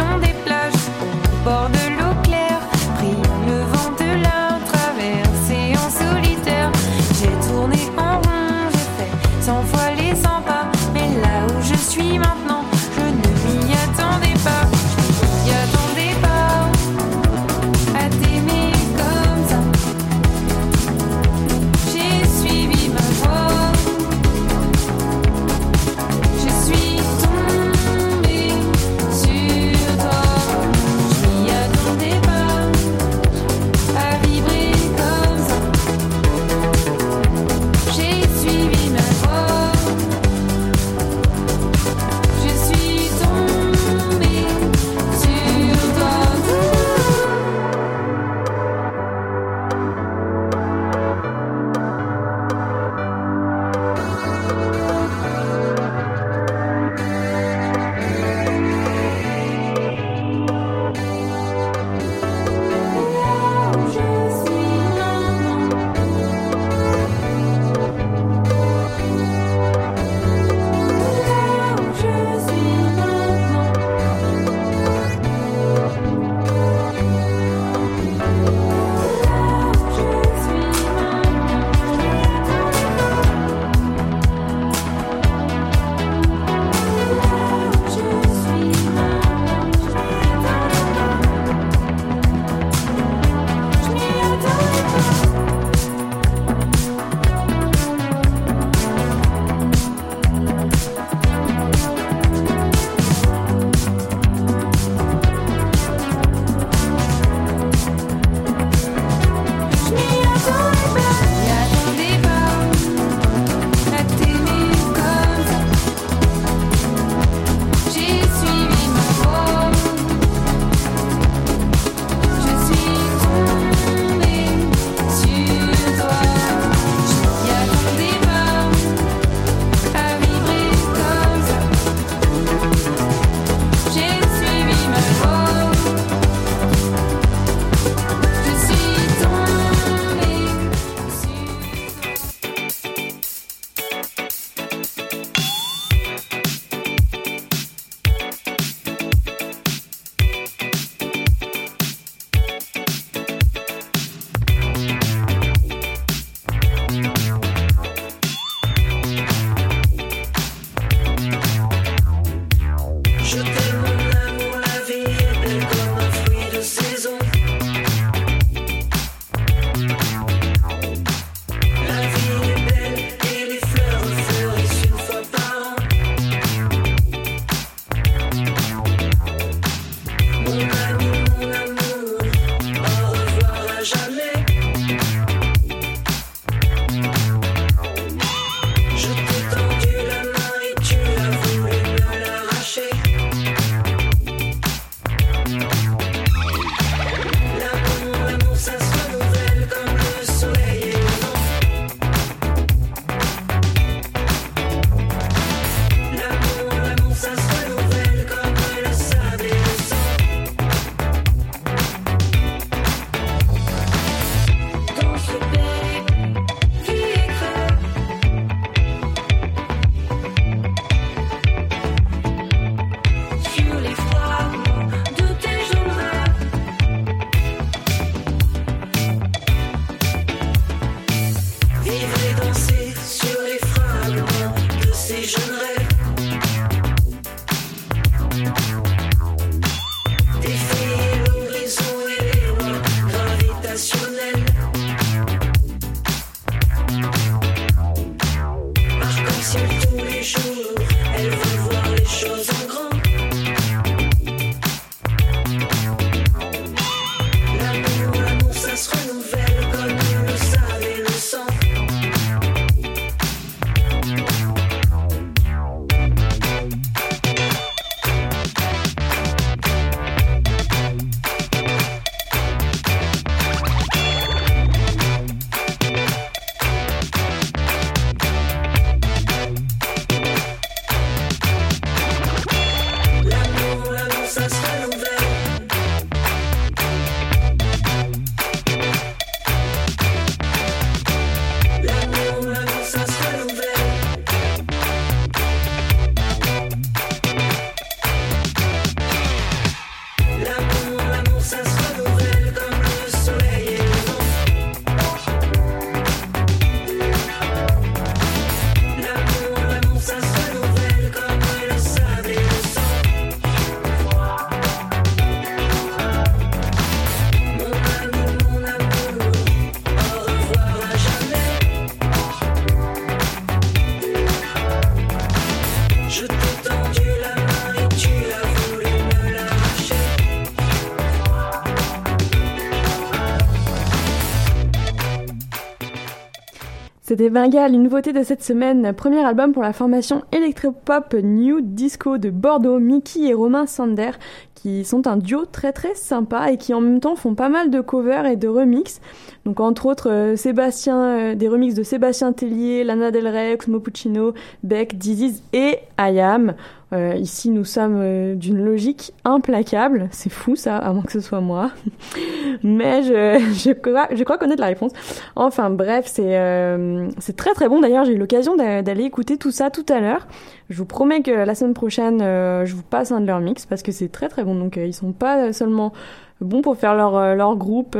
C'était 337.08 337.30
Bengal, 337.30 337.72
une 337.72 337.84
nouveauté 337.84 338.12
de 338.12 338.24
cette 338.24 338.42
semaine, 338.42 338.92
premier 338.92 339.24
album 339.24 339.52
pour 339.52 339.62
la 339.62 339.72
formation 339.72 340.24
électropop 340.32 341.14
New 341.14 341.60
Disco 341.60 342.18
de 342.18 342.30
Bordeaux, 342.30 342.80
Mickey 342.80 343.28
et 343.28 343.32
Romain 343.32 343.66
Sander, 343.66 344.10
qui 344.56 344.84
sont 344.84 345.06
un 345.06 345.16
duo 345.16 345.44
très 345.44 345.72
très 345.72 345.94
sympa 345.94 346.50
et 346.50 346.56
qui 346.56 346.74
en 346.74 346.80
même 346.80 346.98
temps 346.98 347.14
font 347.14 347.36
pas 347.36 347.48
mal 347.48 347.70
de 347.70 347.80
covers 347.80 348.26
et 348.26 348.34
de 348.34 348.48
remix. 348.48 349.00
Donc 349.44 349.60
entre 349.60 349.86
autres 349.86 350.10
euh, 350.10 350.34
Sébastien, 350.34 351.00
euh, 351.00 351.34
des 351.36 351.46
remixes 351.46 351.76
de 351.76 351.84
Sébastien 351.84 352.32
Tellier, 352.32 352.82
Lana 352.82 353.12
Del 353.12 353.28
Rey, 353.28 353.56
Cosmo 353.56 353.78
Puccino, 353.78 354.34
Beck, 354.64 354.98
Diziz 354.98 355.44
et 355.52 355.78
Ayam. 355.98 356.54
Euh, 356.92 357.14
ici 357.16 357.50
nous 357.50 357.64
sommes 357.64 357.96
euh, 358.00 358.34
d'une 358.36 358.64
logique 358.64 359.12
implacable, 359.24 360.08
c'est 360.12 360.30
fou 360.30 360.54
ça, 360.54 360.76
à 360.76 360.92
moins 360.92 361.02
que 361.02 361.10
ce 361.10 361.18
soit 361.20 361.40
moi. 361.40 361.72
Mais 362.62 363.02
je, 363.02 363.38
je, 363.68 363.72
crois, 363.72 364.06
je 364.14 364.22
crois 364.22 364.38
connaître 364.38 364.60
la 364.60 364.68
réponse. 364.68 364.92
Enfin 365.34 365.68
bref, 365.70 366.04
c'est 366.06 366.38
euh, 366.38 367.08
c'est 367.18 367.34
très 367.36 367.54
très 367.54 367.68
bon. 367.68 367.80
D'ailleurs 367.80 368.04
j'ai 368.04 368.12
eu 368.14 368.18
l'occasion 368.18 368.54
d'a- 368.56 368.82
d'aller 368.82 369.02
écouter 369.04 369.36
tout 369.36 369.50
ça 369.50 369.70
tout 369.70 369.84
à 369.88 369.98
l'heure. 370.00 370.28
Je 370.70 370.78
vous 370.78 370.86
promets 370.86 371.22
que 371.22 371.32
la 371.32 371.54
semaine 371.56 371.74
prochaine 371.74 372.20
euh, 372.22 372.64
je 372.64 372.74
vous 372.76 372.82
passe 372.84 373.10
un 373.10 373.20
de 373.20 373.26
leurs 373.26 373.40
mix 373.40 373.66
parce 373.66 373.82
que 373.82 373.90
c'est 373.90 374.08
très 374.08 374.28
très 374.28 374.44
bon. 374.44 374.54
Donc 374.54 374.78
euh, 374.78 374.86
ils 374.86 374.94
sont 374.94 375.12
pas 375.12 375.52
seulement 375.52 375.92
bons 376.40 376.62
pour 376.62 376.76
faire 376.76 376.94
leur, 376.94 377.16
euh, 377.16 377.34
leur 377.34 377.56
groupe. 377.56 377.96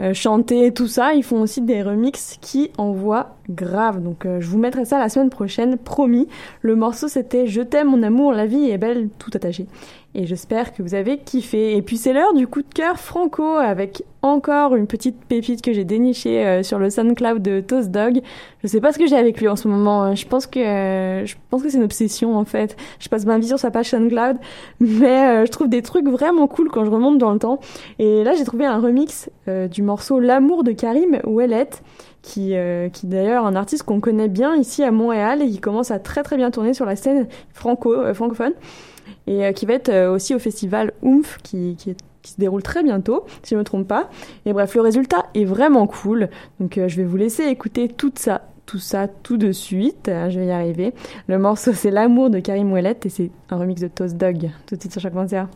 Euh, 0.00 0.14
chanter 0.14 0.72
tout 0.72 0.88
ça, 0.88 1.12
ils 1.14 1.22
font 1.22 1.42
aussi 1.42 1.60
des 1.60 1.82
remixes 1.82 2.38
qui 2.40 2.70
envoient 2.78 3.36
grave. 3.50 4.02
Donc 4.02 4.24
euh, 4.24 4.40
je 4.40 4.48
vous 4.48 4.58
mettrai 4.58 4.84
ça 4.84 4.98
la 4.98 5.08
semaine 5.08 5.30
prochaine, 5.30 5.76
promis. 5.76 6.28
Le 6.62 6.76
morceau 6.76 7.08
c'était 7.08 7.46
Je 7.46 7.60
t'aime 7.60 7.90
mon 7.90 8.02
amour, 8.02 8.32
la 8.32 8.46
vie 8.46 8.70
est 8.70 8.78
belle, 8.78 9.10
tout 9.18 9.30
attaché. 9.34 9.66
Et 10.14 10.26
j'espère 10.26 10.74
que 10.74 10.82
vous 10.82 10.94
avez 10.94 11.16
kiffé. 11.16 11.74
Et 11.74 11.80
puis 11.80 11.96
c'est 11.96 12.12
l'heure 12.12 12.34
du 12.34 12.46
coup 12.46 12.60
de 12.60 12.74
cœur 12.74 12.98
franco 12.98 13.44
avec 13.44 14.04
encore 14.20 14.76
une 14.76 14.86
petite 14.86 15.16
pépite 15.24 15.62
que 15.62 15.72
j'ai 15.72 15.84
dénichée 15.84 16.44
euh, 16.44 16.62
sur 16.62 16.78
le 16.78 16.90
SoundCloud 16.90 17.40
de 17.40 17.60
Toast 17.60 17.90
Dog. 17.90 18.20
Je 18.62 18.68
sais 18.68 18.80
pas 18.82 18.92
ce 18.92 18.98
que 18.98 19.06
j'ai 19.06 19.16
avec 19.16 19.40
lui 19.40 19.48
en 19.48 19.56
ce 19.56 19.68
moment. 19.68 20.02
hein. 20.02 20.14
Je 20.14 20.26
pense 20.26 20.46
que 20.46 20.60
je 20.60 21.34
pense 21.48 21.62
que 21.62 21.70
c'est 21.70 21.78
une 21.78 21.84
obsession 21.84 22.36
en 22.36 22.44
fait. 22.44 22.76
Je 23.00 23.08
passe 23.08 23.24
ma 23.24 23.38
vie 23.38 23.48
sur 23.48 23.58
sa 23.58 23.70
page 23.70 23.88
SoundCloud, 23.88 24.36
mais 24.80 25.42
euh, 25.42 25.46
je 25.46 25.50
trouve 25.50 25.70
des 25.70 25.80
trucs 25.80 26.06
vraiment 26.06 26.46
cool 26.46 26.68
quand 26.68 26.84
je 26.84 26.90
remonte 26.90 27.16
dans 27.16 27.32
le 27.32 27.38
temps. 27.38 27.60
Et 27.98 28.22
là 28.22 28.34
j'ai 28.34 28.44
trouvé 28.44 28.66
un 28.66 28.80
remix 28.80 29.30
euh, 29.48 29.66
du 29.66 29.80
morceau 29.82 30.20
L'amour 30.20 30.62
de 30.62 30.72
Karim 30.72 31.20
Ouellet 31.24 31.70
qui, 32.20 32.54
euh, 32.54 32.90
qui 32.90 33.06
d'ailleurs 33.06 33.46
un 33.46 33.56
artiste 33.56 33.84
qu'on 33.84 34.00
connaît 34.00 34.28
bien 34.28 34.54
ici 34.56 34.82
à 34.82 34.90
Montréal 34.90 35.40
et 35.40 35.48
qui 35.48 35.58
commence 35.58 35.90
à 35.90 35.98
très 35.98 36.22
très 36.22 36.36
bien 36.36 36.50
tourner 36.50 36.74
sur 36.74 36.84
la 36.84 36.96
scène 36.96 37.28
franco 37.54 38.12
francophone 38.12 38.52
et 39.26 39.44
euh, 39.44 39.52
qui 39.52 39.66
va 39.66 39.74
être 39.74 39.88
euh, 39.88 40.12
aussi 40.12 40.34
au 40.34 40.38
festival 40.38 40.92
Oomph 41.02 41.38
qui, 41.42 41.76
se 42.24 42.38
déroule 42.38 42.62
très 42.62 42.82
bientôt 42.84 43.24
si 43.42 43.54
je 43.54 43.58
me 43.58 43.64
trompe 43.64 43.88
pas. 43.88 44.08
Et 44.46 44.52
bref 44.52 44.74
le 44.74 44.80
résultat 44.80 45.26
est 45.34 45.44
vraiment 45.44 45.86
cool. 45.86 46.28
Donc 46.60 46.78
euh, 46.78 46.88
je 46.88 46.96
vais 46.96 47.04
vous 47.04 47.16
laisser 47.16 47.44
écouter 47.44 47.88
tout 47.88 48.12
ça 48.14 48.42
tout 48.64 48.78
ça 48.78 49.08
tout 49.08 49.36
de 49.36 49.50
suite 49.50 50.08
Euh, 50.08 50.30
je 50.30 50.38
vais 50.38 50.46
y 50.46 50.50
arriver. 50.50 50.94
Le 51.26 51.38
morceau 51.38 51.72
c'est 51.72 51.90
l'amour 51.90 52.30
de 52.30 52.38
Karim 52.38 52.72
Ouellet 52.72 52.98
et 53.04 53.08
c'est 53.08 53.30
un 53.50 53.58
remix 53.58 53.80
de 53.80 53.88
Toast 53.88 54.16
Dog. 54.16 54.50
Tout 54.66 54.76
de 54.76 54.80
suite 54.80 54.92
sur 54.92 55.00
chaque 55.00 55.14
concert 55.14 55.48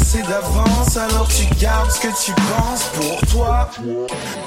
tracée 0.00 0.22
d'avance, 0.22 0.96
alors 0.96 1.28
tu 1.28 1.46
gardes 1.56 1.90
ce 1.90 2.00
que 2.00 2.24
tu 2.24 2.32
penses 2.32 2.84
pour 2.94 3.20
toi. 3.32 3.70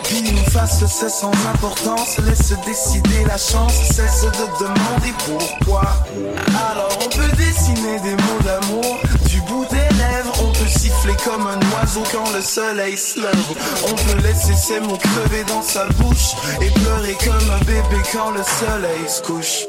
Puis 0.03 0.21
nous 0.31 0.51
face 0.51 0.83
c'est 0.87 1.09
sans 1.09 1.31
importance, 1.53 2.17
laisse 2.19 2.53
décider 2.65 3.23
la 3.25 3.37
chance, 3.37 3.73
cesse 3.73 4.23
de 4.23 4.63
demander 4.63 5.13
pourquoi. 5.25 5.83
Alors 6.71 6.97
on 7.03 7.09
peut 7.09 7.35
dessiner 7.37 7.99
des 7.99 8.15
mots 8.15 8.41
d'amour 8.43 8.97
du 9.27 9.41
bout 9.41 9.65
des 9.69 9.95
lèvres, 9.97 10.33
on 10.43 10.51
peut 10.51 10.67
siffler 10.67 11.15
comme 11.23 11.47
un 11.47 11.59
oiseau 11.75 12.03
quand 12.11 12.31
le 12.33 12.41
soleil 12.41 12.97
se 12.97 13.19
lève. 13.19 13.33
On 13.87 13.93
peut 13.93 14.27
laisser 14.27 14.53
ses 14.53 14.79
mots 14.79 14.97
crever 14.97 15.43
dans 15.47 15.61
sa 15.61 15.85
bouche 15.99 16.33
et 16.61 16.69
pleurer 16.69 17.17
comme 17.23 17.49
un 17.49 17.59
bébé 17.65 18.01
quand 18.11 18.31
le 18.31 18.43
soleil 18.43 19.07
se 19.07 19.21
couche. 19.21 19.67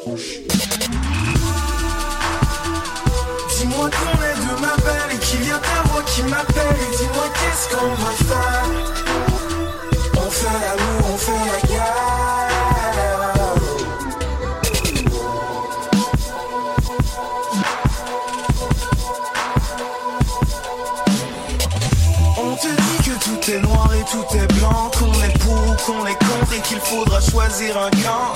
Dis-moi 3.57 3.89
qu'on 3.89 4.22
est 4.22 4.35
deux 4.47 4.61
ma 4.61 4.76
belle 4.76 5.14
et 5.14 5.18
qu'il 5.18 5.47
y 5.47 5.51
a 5.51 5.59
qui 6.15 6.23
m'appelle 6.23 6.77
et 6.81 6.97
dis-moi 6.97 7.25
qu'est-ce 7.35 7.75
qu'on 7.75 7.89
va 7.89 8.12
faire. 8.29 8.67
On 10.17 10.31
fait 10.31 10.59
l'amour, 10.65 11.11
on 11.12 11.17
fait 11.17 11.33
la 11.53 11.69
guerre. 11.69 12.15
On 22.37 22.57
te 22.57 22.69
dit 22.69 22.99
que 23.05 23.15
tout 23.25 23.51
est 23.51 23.61
noir 23.61 23.91
et 23.95 24.05
tout 24.11 24.37
est 24.37 24.53
blanc 24.55 24.91
Qu'on 24.97 25.12
est 25.15 25.39
pour 25.41 25.53
ou 25.53 25.75
qu'on 25.85 26.07
est 26.07 26.15
contre 26.15 26.53
et 26.57 26.61
qu'il 26.61 26.79
faudra 26.79 27.21
choisir 27.21 27.77
un 27.77 27.91
camp 27.91 28.35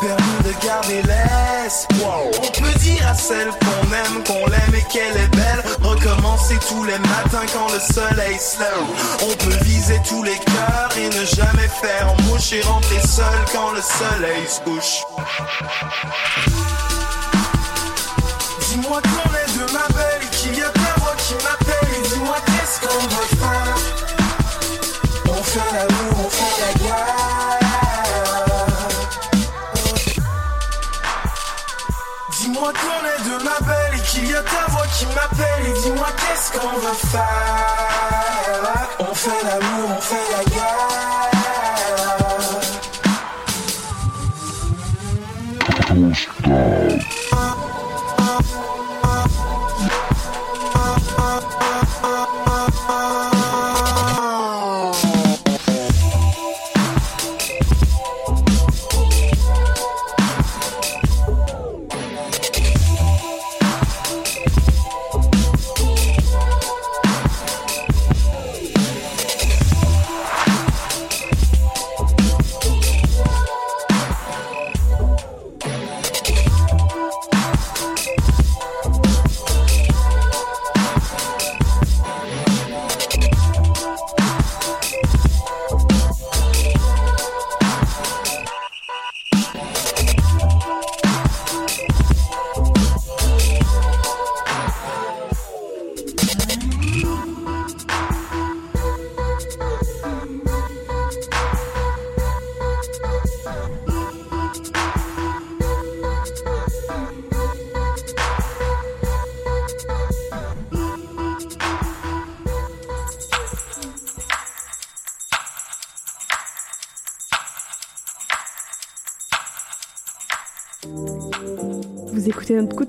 permis 0.00 0.38
de 0.44 0.66
garder 0.66 1.02
l'espoir. 1.02 2.20
On 2.42 2.60
peut 2.60 2.78
dire 2.78 3.06
à 3.08 3.14
celle 3.14 3.50
qu'on 3.50 3.92
aime, 3.92 4.24
qu'on 4.24 4.46
l'aime 4.46 4.74
et 4.74 4.84
qu'elle 4.92 5.16
est 5.16 5.28
belle. 5.28 5.62
Recommencer 5.82 6.58
tous 6.68 6.84
les 6.84 6.98
matins 6.98 7.46
quand 7.52 7.72
le 7.72 7.80
soleil 7.80 8.38
se 8.38 8.58
lève. 8.58 8.86
On 9.22 9.34
peut 9.44 9.64
viser 9.64 10.00
tous 10.08 10.22
les 10.22 10.36
cœurs 10.36 10.90
et 10.98 11.08
ne 11.08 11.24
jamais 11.24 11.68
faire 11.80 12.14
mouche 12.24 12.54
rentrer 12.64 13.00
seul 13.06 13.44
quand 13.52 13.72
le 13.72 13.80
soleil 13.82 14.46
se 14.48 14.60
couche. 14.60 15.04
Dis-moi 18.68 19.00
qu'on 19.02 19.30
est 19.34 19.58
de 19.58 19.72
ma 19.72 19.86
belle 19.88 20.28
qu'il 20.32 20.56
y 20.56 20.62
a 20.62 20.68
ta 20.68 21.00
voix 21.00 21.14
qui 21.16 21.34
m'appelle 21.34 22.02
dis-moi 22.02 22.36
qu'est-ce 22.46 22.80
qu'on 22.80 23.06
va 23.08 23.22
faire. 23.40 23.76
On 25.28 25.42
fait 25.42 25.72
l'amour, 25.72 26.26
on 26.26 26.30
fait 26.30 26.55
a 34.36 34.42
ta 34.42 34.66
voix 34.70 34.86
qui 34.88 35.06
m'appelle 35.06 35.66
et 35.66 35.72
dis-moi 35.82 36.08
qu'est-ce 36.16 36.52
qu'on 36.52 36.78
va 36.78 36.92
faire. 36.94 38.88
On 38.98 39.14
fait 39.14 39.42
l'amour, 39.44 39.90
on 39.96 40.00
fait 40.00 40.26
la 40.36 40.44
guerre. 40.44 40.76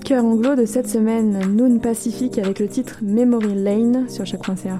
Cœur 0.08 0.24
anglo 0.24 0.55
de 0.55 0.66
cette 0.66 0.88
semaine, 0.88 1.38
Noon 1.53 1.80
Pacific, 1.80 2.38
avec 2.38 2.60
le 2.60 2.70
titre 2.70 2.95
Memory 3.01 3.55
Lane 3.55 4.05
sur 4.08 4.26
chaque.ca. 4.26 4.80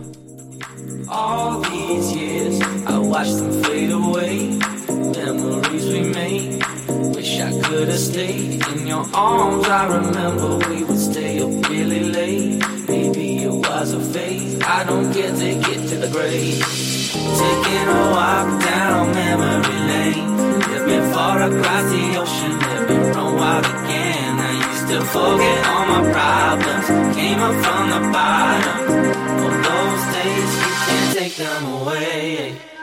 All 1.12 1.62
these 1.64 2.16
years, 2.16 2.62
I 2.88 2.98
watched 2.98 3.38
them 3.38 3.52
fade 3.62 3.92
away. 3.92 4.58
Memories 4.88 5.86
we. 5.92 6.60
Wish 7.14 7.42
I 7.42 7.52
could 7.60 7.90
have 7.90 8.00
stayed 8.00 8.66
in 8.74 8.88
your 8.88 9.06
arms. 9.14 9.68
I 9.68 9.98
remember 9.98 10.66
we 10.70 10.86
would 10.86 10.98
stay 10.98 11.42
up 11.42 11.70
really 11.70 12.06
late. 12.06 12.64
Maybe 12.88 13.44
it 13.44 13.52
was 13.52 13.92
a 13.92 14.00
phase. 14.00 14.58
I 14.62 14.86
don't 14.86 15.12
get 15.12 15.36
to 15.36 15.56
get 15.56 15.90
to 15.90 15.96
the 15.98 16.08
grave. 16.08 16.64
Taking 17.12 17.88
a 17.90 18.12
walk 18.16 18.64
down 18.64 19.12
memory 19.14 19.80
lane. 19.90 21.12
Far 21.12 21.42
ocean. 21.42 22.58
To 24.88 25.02
forget 25.04 25.68
all 25.68 25.86
my 25.86 26.12
problems. 26.14 27.16
Came 27.16 27.40
up 27.40 27.56
from 27.64 27.90
the 27.90 28.02
bottom. 28.14 28.78
Of 29.46 29.54
those 29.68 30.04
days, 30.16 30.52
you 30.62 30.72
can't 30.86 31.18
take 31.18 31.36
them 31.36 31.64
away. 31.82 32.77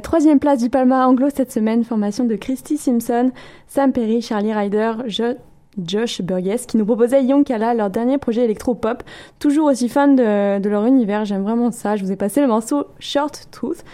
Troisième 0.00 0.38
place 0.38 0.62
du 0.62 0.70
Palma 0.70 1.06
Anglo 1.06 1.28
cette 1.34 1.52
semaine, 1.52 1.84
formation 1.84 2.24
de 2.24 2.34
Christy 2.36 2.76
Simpson, 2.76 3.30
Sam 3.68 3.92
Perry, 3.92 4.22
Charlie 4.22 4.52
Ryder, 4.52 4.92
Jo- 5.06 5.36
Josh 5.78 6.22
Burgess, 6.22 6.64
qui 6.64 6.78
nous 6.78 6.86
proposait 6.86 7.22
Young 7.22 7.44
Kala, 7.44 7.74
leur 7.74 7.90
dernier 7.90 8.16
projet 8.16 8.44
électro-pop. 8.44 9.02
Toujours 9.38 9.66
aussi 9.66 9.90
fan 9.90 10.16
de, 10.16 10.58
de 10.58 10.68
leur 10.70 10.86
univers, 10.86 11.26
j'aime 11.26 11.42
vraiment 11.42 11.70
ça. 11.70 11.96
Je 11.96 12.04
vous 12.04 12.10
ai 12.10 12.16
passé 12.16 12.40
le 12.40 12.46
morceau 12.46 12.86
Short 12.98 13.48
Truth, 13.50 13.84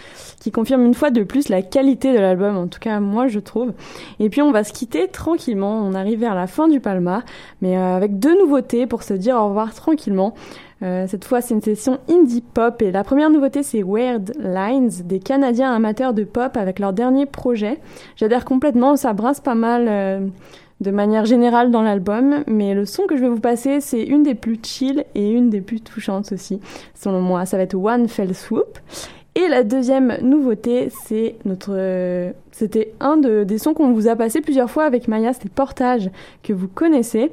qui 0.41 0.53
confirme 0.53 0.85
une 0.85 0.95
fois 0.95 1.11
de 1.11 1.25
plus 1.25 1.49
la 1.49 1.61
qualité 1.61 2.13
de 2.13 2.19
l'album, 2.21 2.57
en 2.57 2.69
tout 2.69 2.79
cas 2.79 3.01
moi 3.01 3.27
je 3.27 3.41
trouve. 3.41 3.73
Et 4.21 4.31
puis 4.31 4.43
on 4.43 4.53
va 4.53 4.63
se 4.63 4.73
quitter 4.73 5.09
tranquillement, 5.09 5.83
on 5.85 5.95
arrive 5.95 6.21
vers 6.21 6.37
la 6.37 6.47
fin 6.47 6.69
du 6.69 6.79
Palma, 6.79 7.25
mais 7.63 7.77
euh, 7.77 7.97
avec 7.97 8.19
deux 8.21 8.39
nouveautés 8.39 8.87
pour 8.87 9.03
se 9.03 9.15
dire 9.15 9.35
au 9.37 9.49
revoir 9.49 9.75
tranquillement. 9.75 10.35
Euh, 10.83 11.07
cette 11.07 11.25
fois, 11.25 11.41
c'est 11.41 11.55
une 11.55 11.63
session 11.63 11.99
indie 12.11 12.43
pop 12.43 12.83
et 12.83 12.91
la 12.91 13.05
première 13.05 13.31
nouveauté, 13.31 13.63
c'est 13.63 13.83
Weird 13.83 14.33
Lines, 14.39 14.91
des 15.05 15.21
Canadiens 15.21 15.73
amateurs 15.73 16.13
de 16.13 16.25
pop 16.25 16.57
avec 16.57 16.79
leur 16.79 16.93
dernier 16.93 17.27
projet. 17.27 17.79
J'adhère 18.17 18.45
complètement, 18.45 18.97
ça 18.97 19.13
brasse 19.13 19.41
pas 19.41 19.55
mal 19.55 19.87
euh, 19.89 20.27
de 20.81 20.91
manière 20.91 21.25
générale 21.25 21.71
dans 21.71 21.83
l'album, 21.83 22.43
mais 22.47 22.75
le 22.75 22.85
son 22.85 23.05
que 23.05 23.17
je 23.17 23.23
vais 23.23 23.29
vous 23.29 23.41
passer, 23.41 23.81
c'est 23.81 24.03
une 24.03 24.25
des 24.25 24.35
plus 24.35 24.59
chill 24.63 25.05
et 25.15 25.31
une 25.31 25.51
des 25.51 25.61
plus 25.61 25.81
touchantes 25.81 26.33
aussi, 26.33 26.61
selon 26.95 27.21
moi. 27.21 27.47
Ça 27.47 27.57
va 27.57 27.63
être 27.63 27.75
One 27.75 28.09
Fell 28.09 28.35
Swoop. 28.35 28.79
Et 29.35 29.49
la 29.49 29.63
deuxième 29.63 30.19
nouveauté, 30.21 30.91
c'est 31.07 31.37
notre, 31.47 31.73
c'était 32.51 32.93
un 33.01 33.17
de- 33.17 33.45
des 33.45 33.57
sons 33.57 33.73
qu'on 33.73 33.93
vous 33.93 34.07
a 34.07 34.15
passé 34.15 34.43
plusieurs 34.43 34.71
fois 34.71 34.85
avec 34.85 35.09
Maya, 35.09 35.33
c'était 35.33 35.49
Portage 35.49 36.11
que 36.43 36.53
vous 36.53 36.69
connaissez. 36.69 37.31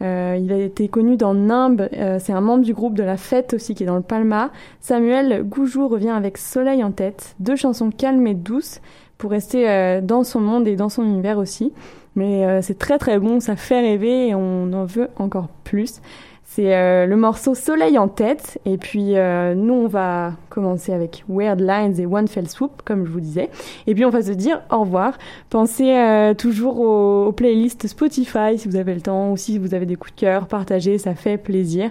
Euh, 0.00 0.36
il 0.40 0.50
a 0.50 0.56
été 0.56 0.88
connu 0.88 1.16
dans 1.18 1.34
Nimb, 1.34 1.82
euh, 1.92 2.18
c'est 2.18 2.32
un 2.32 2.40
membre 2.40 2.64
du 2.64 2.72
groupe 2.72 2.94
de 2.94 3.02
la 3.02 3.18
fête 3.18 3.52
aussi 3.52 3.74
qui 3.74 3.82
est 3.82 3.86
dans 3.86 3.96
le 3.96 4.02
Palma. 4.02 4.50
Samuel 4.80 5.42
Goujou 5.44 5.88
revient 5.88 6.08
avec 6.08 6.38
Soleil 6.38 6.82
en 6.82 6.90
tête, 6.90 7.36
deux 7.38 7.54
chansons 7.56 7.90
calmes 7.90 8.26
et 8.26 8.34
douces 8.34 8.80
pour 9.18 9.30
rester 9.30 9.68
euh, 9.68 10.00
dans 10.00 10.24
son 10.24 10.40
monde 10.40 10.66
et 10.66 10.74
dans 10.74 10.88
son 10.88 11.04
univers 11.04 11.36
aussi. 11.38 11.72
Mais 12.16 12.46
euh, 12.46 12.62
c'est 12.62 12.78
très 12.78 12.98
très 12.98 13.18
bon, 13.18 13.40
ça 13.40 13.56
fait 13.56 13.80
rêver 13.80 14.28
et 14.28 14.34
on 14.34 14.72
en 14.72 14.84
veut 14.86 15.08
encore 15.18 15.48
plus. 15.64 16.00
C'est 16.44 16.76
euh, 16.76 17.06
le 17.06 17.16
morceau 17.16 17.54
Soleil 17.54 17.98
en 17.98 18.08
tête. 18.08 18.58
Et 18.66 18.76
puis 18.76 19.16
euh, 19.16 19.54
nous, 19.54 19.74
on 19.74 19.86
va 19.86 20.32
commencer 20.50 20.92
avec 20.92 21.24
Weird 21.28 21.60
Lines 21.60 21.98
et 21.98 22.06
One 22.06 22.28
Fell 22.28 22.48
Swoop, 22.48 22.82
comme 22.84 23.06
je 23.06 23.10
vous 23.10 23.20
disais. 23.20 23.48
Et 23.86 23.94
puis 23.94 24.04
on 24.04 24.10
va 24.10 24.22
se 24.22 24.32
dire 24.32 24.60
au 24.70 24.80
revoir. 24.80 25.16
Pensez 25.48 25.94
euh, 25.94 26.34
toujours 26.34 26.78
aux, 26.80 27.26
aux 27.26 27.32
playlists 27.32 27.86
Spotify 27.86 28.58
si 28.58 28.68
vous 28.68 28.76
avez 28.76 28.94
le 28.94 29.00
temps 29.00 29.32
ou 29.32 29.36
si 29.36 29.58
vous 29.58 29.74
avez 29.74 29.86
des 29.86 29.96
coups 29.96 30.14
de 30.14 30.20
cœur. 30.20 30.46
Partagez, 30.46 30.98
ça 30.98 31.14
fait 31.14 31.38
plaisir. 31.38 31.90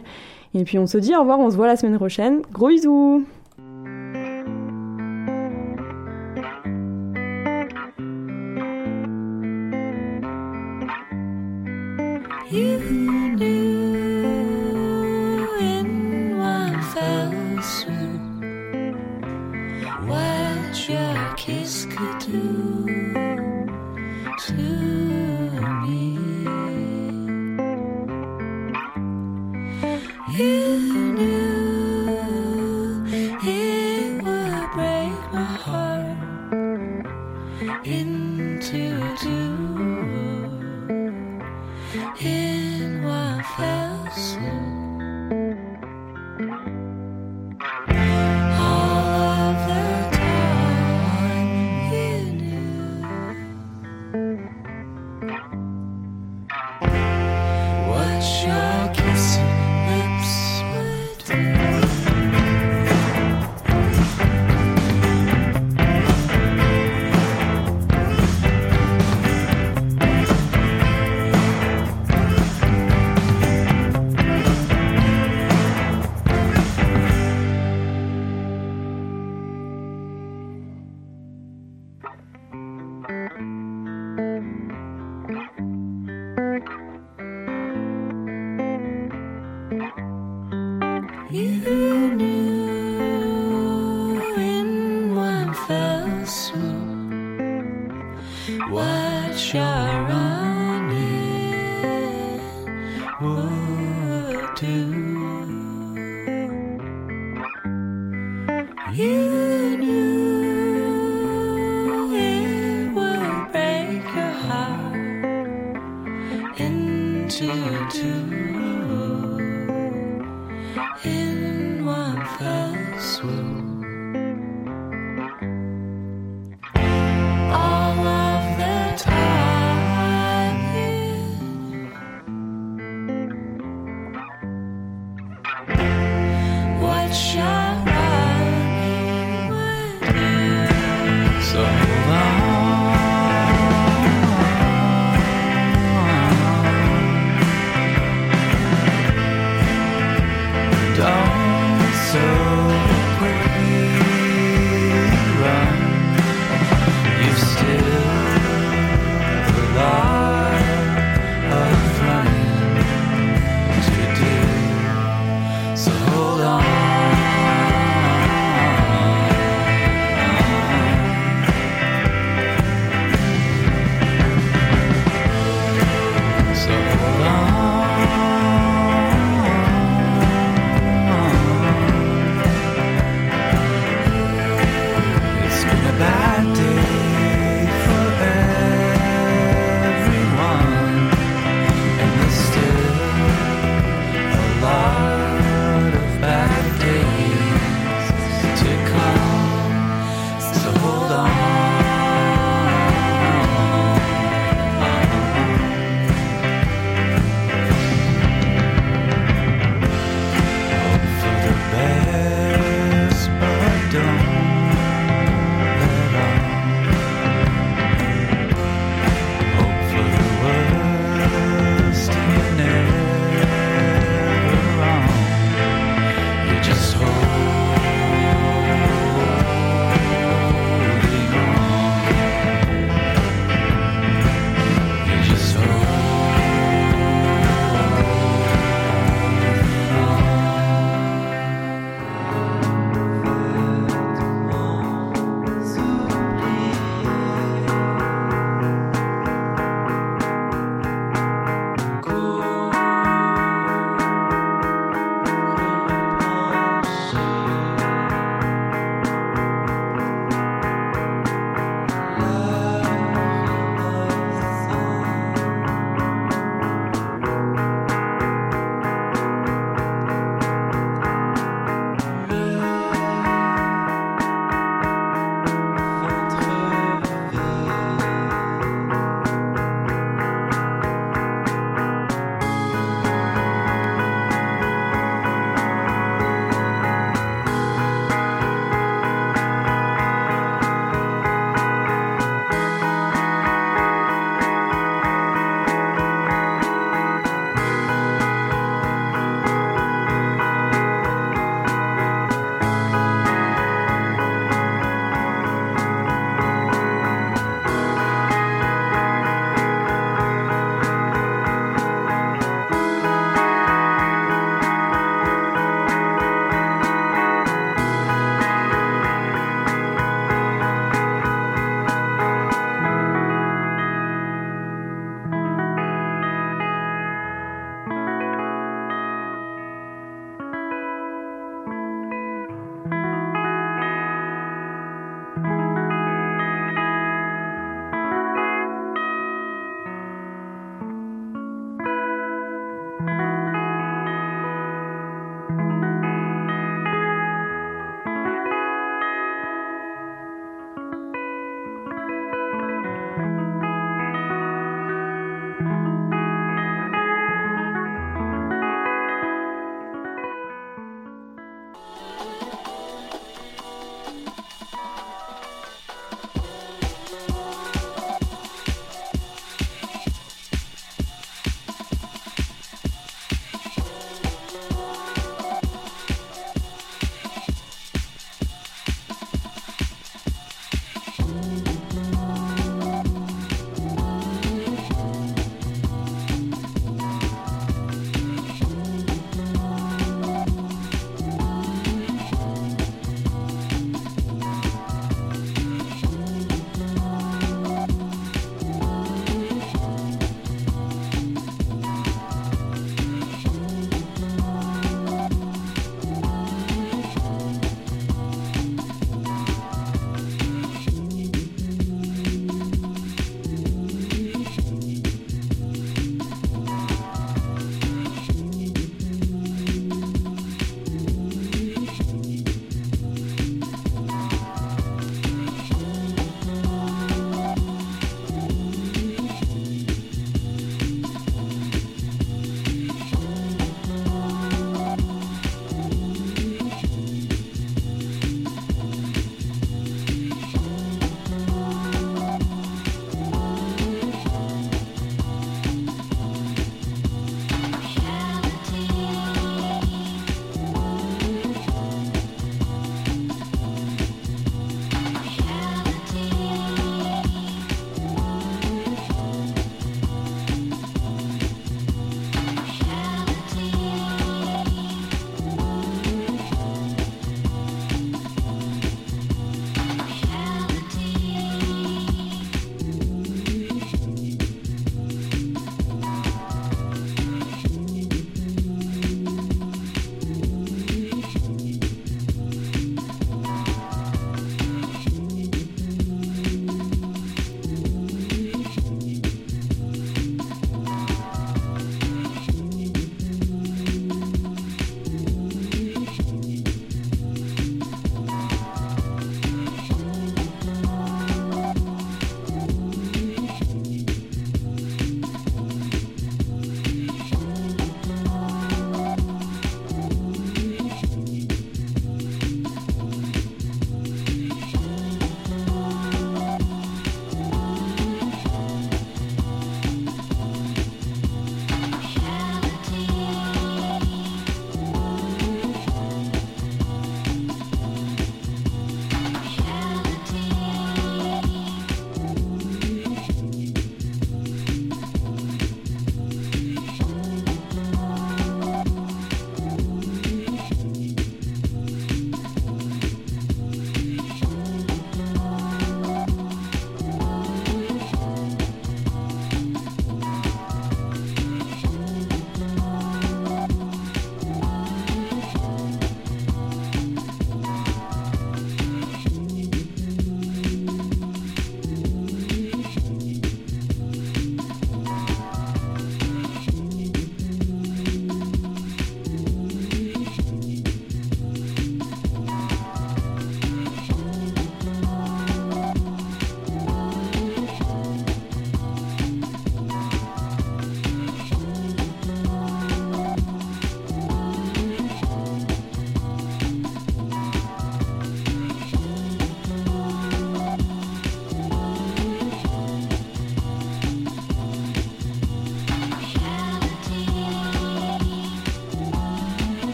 Et 0.53 0.63
puis 0.63 0.77
on 0.77 0.85
se 0.85 0.97
dit 0.97 1.15
au 1.15 1.21
revoir, 1.21 1.39
on 1.39 1.49
se 1.49 1.55
voit 1.55 1.67
la 1.67 1.75
semaine 1.75 1.97
prochaine. 1.97 2.41
Gros 2.51 2.67
bisous 2.67 3.25